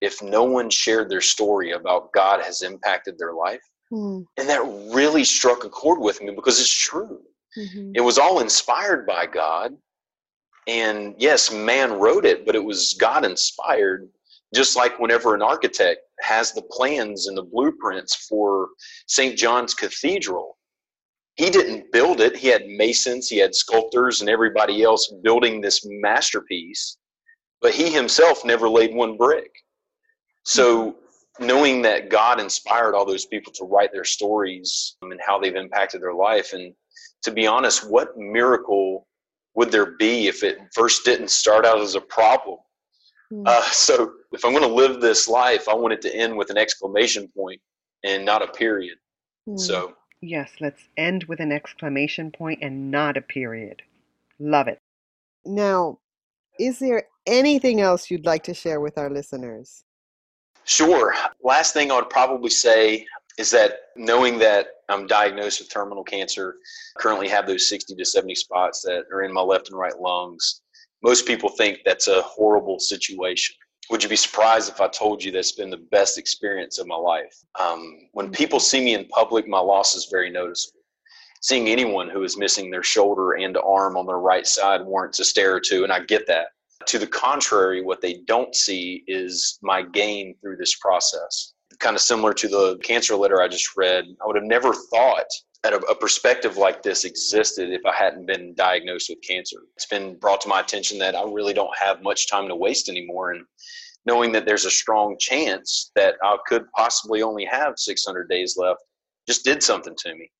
if 0.00 0.22
no 0.22 0.44
one 0.44 0.70
shared 0.70 1.10
their 1.10 1.20
story 1.20 1.72
about 1.72 2.12
God 2.12 2.42
has 2.42 2.62
impacted 2.62 3.18
their 3.18 3.34
life? 3.34 3.62
Hmm. 3.90 4.20
And 4.38 4.48
that 4.48 4.62
really 4.94 5.24
struck 5.24 5.64
a 5.64 5.68
chord 5.68 6.00
with 6.00 6.22
me 6.22 6.32
because 6.34 6.60
it's 6.60 6.72
true. 6.72 7.20
Mhm. 7.58 7.92
It 7.94 8.00
was 8.00 8.18
all 8.18 8.40
inspired 8.40 9.06
by 9.06 9.26
God. 9.26 9.76
And 10.66 11.14
yes, 11.18 11.50
man 11.50 11.92
wrote 11.94 12.24
it, 12.24 12.46
but 12.46 12.54
it 12.54 12.64
was 12.64 12.94
God 12.94 13.24
inspired. 13.24 14.08
Just 14.54 14.76
like 14.76 14.98
whenever 14.98 15.34
an 15.34 15.42
architect 15.42 16.00
has 16.22 16.52
the 16.52 16.62
plans 16.62 17.26
and 17.26 17.36
the 17.36 17.42
blueprints 17.42 18.14
for 18.28 18.68
St. 19.06 19.36
John's 19.36 19.74
Cathedral, 19.74 20.56
he 21.36 21.48
didn't 21.50 21.90
build 21.92 22.20
it. 22.20 22.36
He 22.36 22.48
had 22.48 22.66
masons, 22.66 23.28
he 23.28 23.38
had 23.38 23.54
sculptors, 23.54 24.20
and 24.20 24.28
everybody 24.28 24.82
else 24.82 25.12
building 25.22 25.60
this 25.60 25.80
masterpiece, 25.86 26.98
but 27.62 27.72
he 27.72 27.90
himself 27.90 28.44
never 28.44 28.68
laid 28.68 28.94
one 28.94 29.16
brick. 29.16 29.50
So, 30.44 30.96
knowing 31.38 31.80
that 31.82 32.10
God 32.10 32.40
inspired 32.40 32.94
all 32.94 33.06
those 33.06 33.24
people 33.24 33.52
to 33.54 33.64
write 33.64 33.92
their 33.92 34.04
stories 34.04 34.96
um, 35.02 35.12
and 35.12 35.20
how 35.24 35.38
they've 35.38 35.54
impacted 35.54 36.02
their 36.02 36.12
life, 36.12 36.52
and 36.52 36.74
to 37.22 37.30
be 37.30 37.46
honest, 37.46 37.88
what 37.88 38.18
miracle 38.18 39.06
would 39.54 39.70
there 39.70 39.96
be 39.98 40.28
if 40.28 40.42
it 40.42 40.58
first 40.74 41.04
didn't 41.04 41.30
start 41.30 41.64
out 41.64 41.80
as 41.80 41.94
a 41.94 42.00
problem? 42.00 42.58
Hmm. 43.30 43.44
Uh, 43.46 43.62
so, 43.70 44.12
if 44.32 44.44
I'm 44.44 44.52
going 44.52 44.68
to 44.68 44.74
live 44.74 45.00
this 45.00 45.28
life, 45.28 45.68
I 45.68 45.74
want 45.74 45.94
it 45.94 46.02
to 46.02 46.14
end 46.14 46.36
with 46.36 46.50
an 46.50 46.58
exclamation 46.58 47.28
point 47.28 47.60
and 48.04 48.24
not 48.24 48.42
a 48.42 48.48
period. 48.48 48.98
Hmm. 49.46 49.56
So, 49.56 49.94
Yes, 50.22 50.52
let's 50.60 50.82
end 50.98 51.24
with 51.24 51.40
an 51.40 51.50
exclamation 51.50 52.30
point 52.30 52.58
and 52.62 52.90
not 52.90 53.16
a 53.16 53.22
period. 53.22 53.82
Love 54.38 54.68
it. 54.68 54.80
Now, 55.46 55.98
is 56.58 56.78
there 56.78 57.04
anything 57.26 57.80
else 57.80 58.10
you'd 58.10 58.26
like 58.26 58.44
to 58.44 58.54
share 58.54 58.80
with 58.80 58.98
our 58.98 59.08
listeners? 59.08 59.82
Sure. 60.64 61.14
Last 61.42 61.72
thing 61.72 61.90
I 61.90 61.96
would 61.96 62.10
probably 62.10 62.50
say 62.50 63.06
is 63.38 63.50
that 63.52 63.78
knowing 63.96 64.38
that 64.40 64.66
I'm 64.90 65.06
diagnosed 65.06 65.60
with 65.60 65.72
terminal 65.72 66.04
cancer, 66.04 66.56
currently 66.98 67.28
have 67.28 67.46
those 67.46 67.68
60 67.68 67.94
to 67.94 68.04
70 68.04 68.34
spots 68.34 68.82
that 68.82 69.04
are 69.10 69.22
in 69.22 69.32
my 69.32 69.40
left 69.40 69.70
and 69.70 69.78
right 69.78 69.98
lungs. 69.98 70.60
Most 71.02 71.26
people 71.26 71.48
think 71.48 71.78
that's 71.84 72.08
a 72.08 72.22
horrible 72.22 72.78
situation. 72.78 73.56
Would 73.90 74.02
you 74.02 74.08
be 74.08 74.16
surprised 74.16 74.70
if 74.70 74.80
I 74.80 74.88
told 74.88 75.22
you 75.22 75.32
that's 75.32 75.52
been 75.52 75.70
the 75.70 75.86
best 75.90 76.18
experience 76.18 76.78
of 76.78 76.86
my 76.86 76.96
life? 76.96 77.34
Um, 77.58 78.08
when 78.12 78.30
people 78.30 78.60
see 78.60 78.84
me 78.84 78.94
in 78.94 79.06
public, 79.06 79.48
my 79.48 79.58
loss 79.58 79.94
is 79.94 80.08
very 80.10 80.30
noticeable. 80.30 80.80
Seeing 81.42 81.68
anyone 81.68 82.08
who 82.08 82.22
is 82.22 82.36
missing 82.36 82.70
their 82.70 82.82
shoulder 82.82 83.32
and 83.32 83.56
arm 83.56 83.96
on 83.96 84.06
their 84.06 84.18
right 84.18 84.46
side 84.46 84.82
warrants 84.82 85.20
a 85.20 85.24
stare 85.24 85.54
or 85.54 85.60
two, 85.60 85.84
and 85.84 85.92
I 85.92 86.00
get 86.00 86.26
that. 86.26 86.48
To 86.86 86.98
the 86.98 87.06
contrary, 87.06 87.82
what 87.82 88.00
they 88.00 88.20
don't 88.26 88.54
see 88.54 89.04
is 89.06 89.58
my 89.62 89.82
gain 89.82 90.34
through 90.40 90.56
this 90.56 90.76
process 90.76 91.54
kind 91.80 91.96
of 91.96 92.02
similar 92.02 92.32
to 92.34 92.48
the 92.48 92.78
cancer 92.82 93.16
letter 93.16 93.42
I 93.42 93.48
just 93.48 93.76
read. 93.76 94.04
I 94.22 94.26
would 94.26 94.36
have 94.36 94.44
never 94.44 94.72
thought 94.72 95.26
that 95.62 95.72
a, 95.72 95.78
a, 95.78 95.94
perspective 95.94 96.56
like 96.56 96.82
this 96.82 97.04
existed 97.04 97.70
if 97.70 97.84
I 97.84 97.94
hadn't 97.94 98.26
been 98.26 98.54
diagnosed 98.54 99.10
with 99.10 99.18
cancer. 99.26 99.58
It's 99.76 99.86
been 99.86 100.16
brought 100.18 100.40
to 100.42 100.48
my 100.48 100.60
attention 100.60 100.98
that 100.98 101.14
I 101.14 101.22
really 101.22 101.52
don't 101.52 101.76
have 101.78 102.02
much 102.02 102.28
time 102.28 102.48
to 102.48 102.56
waste 102.56 102.88
anymore. 102.88 103.32
And 103.32 103.44
knowing 104.06 104.32
that 104.32 104.46
there's 104.46 104.64
a 104.64 104.70
strong 104.70 105.16
chance 105.18 105.90
that 105.94 106.14
I 106.22 106.36
could 106.46 106.64
possibly 106.74 107.22
only 107.22 107.44
have 107.44 107.74
600 107.76 108.28
days 108.28 108.56
left 108.56 108.80
just 109.26 109.44
did 109.44 109.62
something 109.62 109.94
to 109.98 110.14
me. 110.14 110.30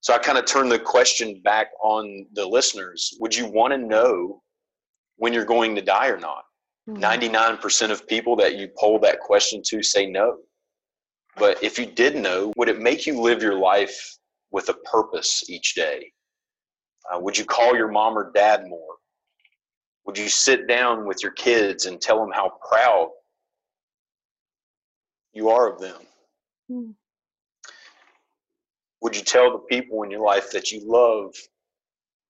So 0.00 0.14
I 0.14 0.18
kind 0.18 0.38
of 0.38 0.46
turned 0.46 0.70
the 0.70 0.78
question 0.78 1.40
back 1.42 1.68
on 1.82 2.26
the 2.32 2.46
listeners. 2.46 3.14
Would 3.20 3.36
you 3.36 3.46
want 3.46 3.72
to 3.72 3.78
know 3.78 4.42
when 5.16 5.32
you're 5.32 5.44
going 5.44 5.74
to 5.74 5.82
die 5.82 6.08
or 6.08 6.18
not? 6.18 6.44
Mm-hmm. 6.88 7.02
99% 7.02 7.90
of 7.90 8.06
people 8.06 8.36
that 8.36 8.56
you 8.56 8.68
poll 8.78 8.98
that 9.00 9.20
question 9.20 9.62
to 9.66 9.82
say 9.82 10.06
no. 10.06 10.38
But 11.36 11.62
if 11.62 11.78
you 11.78 11.86
did 11.86 12.16
know, 12.16 12.52
would 12.56 12.68
it 12.68 12.80
make 12.80 13.06
you 13.06 13.20
live 13.20 13.42
your 13.42 13.58
life 13.58 14.16
with 14.50 14.68
a 14.68 14.74
purpose 14.74 15.48
each 15.48 15.74
day? 15.74 16.12
Uh, 17.10 17.18
would 17.20 17.36
you 17.36 17.44
call 17.44 17.76
your 17.76 17.90
mom 17.90 18.16
or 18.16 18.32
dad 18.32 18.66
more? 18.66 18.96
Would 20.06 20.18
you 20.18 20.28
sit 20.28 20.68
down 20.68 21.06
with 21.06 21.22
your 21.22 21.32
kids 21.32 21.86
and 21.86 22.00
tell 22.00 22.20
them 22.20 22.30
how 22.32 22.52
proud 22.68 23.10
you 25.32 25.50
are 25.50 25.72
of 25.72 25.80
them? 25.80 26.00
Mm. 26.70 26.94
Would 29.02 29.16
you 29.16 29.22
tell 29.22 29.52
the 29.52 29.58
people 29.58 30.02
in 30.02 30.10
your 30.10 30.24
life 30.24 30.50
that 30.52 30.72
you 30.72 30.80
love? 30.84 31.34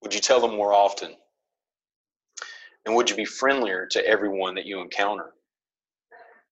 Would 0.02 0.14
you 0.14 0.20
tell 0.20 0.40
them 0.40 0.56
more 0.56 0.72
often? 0.72 1.14
And 2.84 2.94
would 2.94 3.10
you 3.10 3.16
be 3.16 3.24
friendlier 3.24 3.86
to 3.90 4.06
everyone 4.06 4.54
that 4.54 4.66
you 4.66 4.80
encounter? 4.80 5.32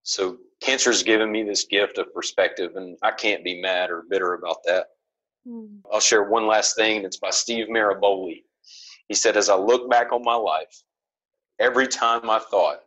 So 0.03 0.39
cancer 0.61 0.91
has 0.91 1.03
given 1.03 1.33
me 1.33 1.43
this 1.43 1.65
gift 1.65 1.99
of 1.99 2.13
perspective, 2.13 2.77
and 2.77 2.97
I 3.03 3.13
can't 3.13 3.45
be 3.45 3.61
mad 3.61 3.91
or 3.91 4.05
bitter 4.09 4.35
about 4.35 4.59
that. 4.65 4.87
Mm. 5.47 5.81
I'll 5.93 6.01
share 6.01 6.25
one 6.25 6.47
last 6.47 6.77
thing. 6.77 6.99
and 6.99 7.07
It's 7.07 7.19
by 7.19 7.31
Steve 7.31 7.67
Maraboli. 7.69 8.43
He 9.09 9.15
said, 9.15 9.37
As 9.37 9.49
I 9.49 9.57
look 9.57 9.91
back 9.91 10.13
on 10.13 10.23
my 10.25 10.35
life, 10.35 10.83
every 11.61 11.87
time 11.87 12.31
I 12.31 12.39
thought 12.39 12.81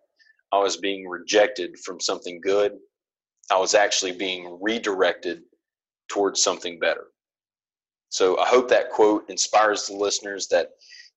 I 0.52 0.60
was 0.60 0.78
being 0.78 1.08
rejected 1.08 1.78
from 1.80 2.00
something 2.00 2.42
good, 2.42 2.74
I 3.52 3.58
was 3.58 3.76
actually 3.76 4.14
being 4.14 4.58
redirected 4.62 5.42
towards 6.10 6.42
something 6.42 6.80
better. 6.80 7.08
So 8.10 8.38
I 8.40 8.48
hope 8.48 8.70
that 8.70 8.90
quote 8.92 9.30
inspires 9.30 9.88
the 9.88 9.96
listeners 9.96 10.48
that 10.50 10.70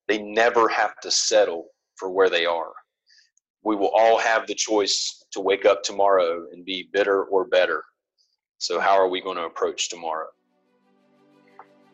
they 0.09 0.19
never 0.19 0.69
have 0.69 0.99
to 1.01 1.11
settle 1.11 1.69
for 1.97 2.11
where 2.11 2.29
they 2.29 2.47
are. 2.47 2.73
We 3.63 3.77
will 3.77 3.91
all 3.95 4.19
have 4.19 4.47
the 4.47 4.55
choice 4.55 5.25
to 5.33 5.41
wake 5.41 5.65
up 5.65 5.83
tomorrow 5.83 6.47
and 6.53 6.65
be 6.65 6.89
bitter 6.93 7.25
or 7.25 7.45
better. 7.45 7.85
So, 8.59 8.81
how 8.81 8.93
are 8.93 9.09
we 9.09 9.21
going 9.21 9.37
to 9.37 9.45
approach 9.45 9.89
tomorrow? 9.89 10.27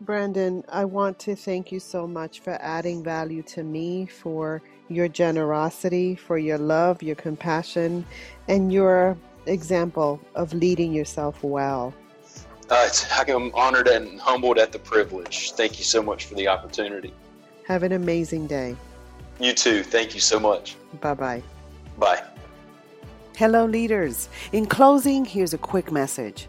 Brandon, 0.03 0.63
I 0.69 0.85
want 0.85 1.19
to 1.21 1.35
thank 1.35 1.73
you 1.73 1.81
so 1.81 2.07
much 2.07 2.41
for 2.41 2.59
adding 2.61 3.03
value 3.03 3.43
to 3.45 3.63
me, 3.63 4.07
for 4.07 4.63
your 4.89 5.09
generosity, 5.09 6.15
for 6.15 6.37
your 6.37 6.59
love, 6.59 7.03
your 7.03 7.17
compassion, 7.17 8.05
and 8.47 8.73
your 8.73 9.17
example 9.47 10.21
of 10.35 10.53
leading 10.53 10.93
yourself 10.93 11.43
well. 11.43 11.95
Uh, 12.69 12.89
I'm 13.29 13.55
honored 13.55 13.89
and 13.89 14.21
humbled 14.21 14.59
at 14.59 14.73
the 14.73 14.79
privilege. 14.79 15.53
Thank 15.53 15.79
you 15.79 15.85
so 15.85 16.03
much 16.03 16.27
for 16.27 16.35
the 16.35 16.49
opportunity. 16.49 17.15
Have 17.67 17.83
an 17.83 17.93
amazing 17.93 18.49
day. 18.49 18.77
You 19.41 19.55
too. 19.55 19.83
Thank 19.83 20.15
you 20.15 20.21
so 20.21 20.39
much. 20.39 20.77
Bye-bye. 21.01 21.43
Bye. 21.99 22.23
Hello, 23.37 23.65
leaders. 23.65 24.29
In 24.53 24.67
closing, 24.67 25.25
here's 25.25 25.55
a 25.55 25.59
quick 25.59 25.91
message. 25.93 26.49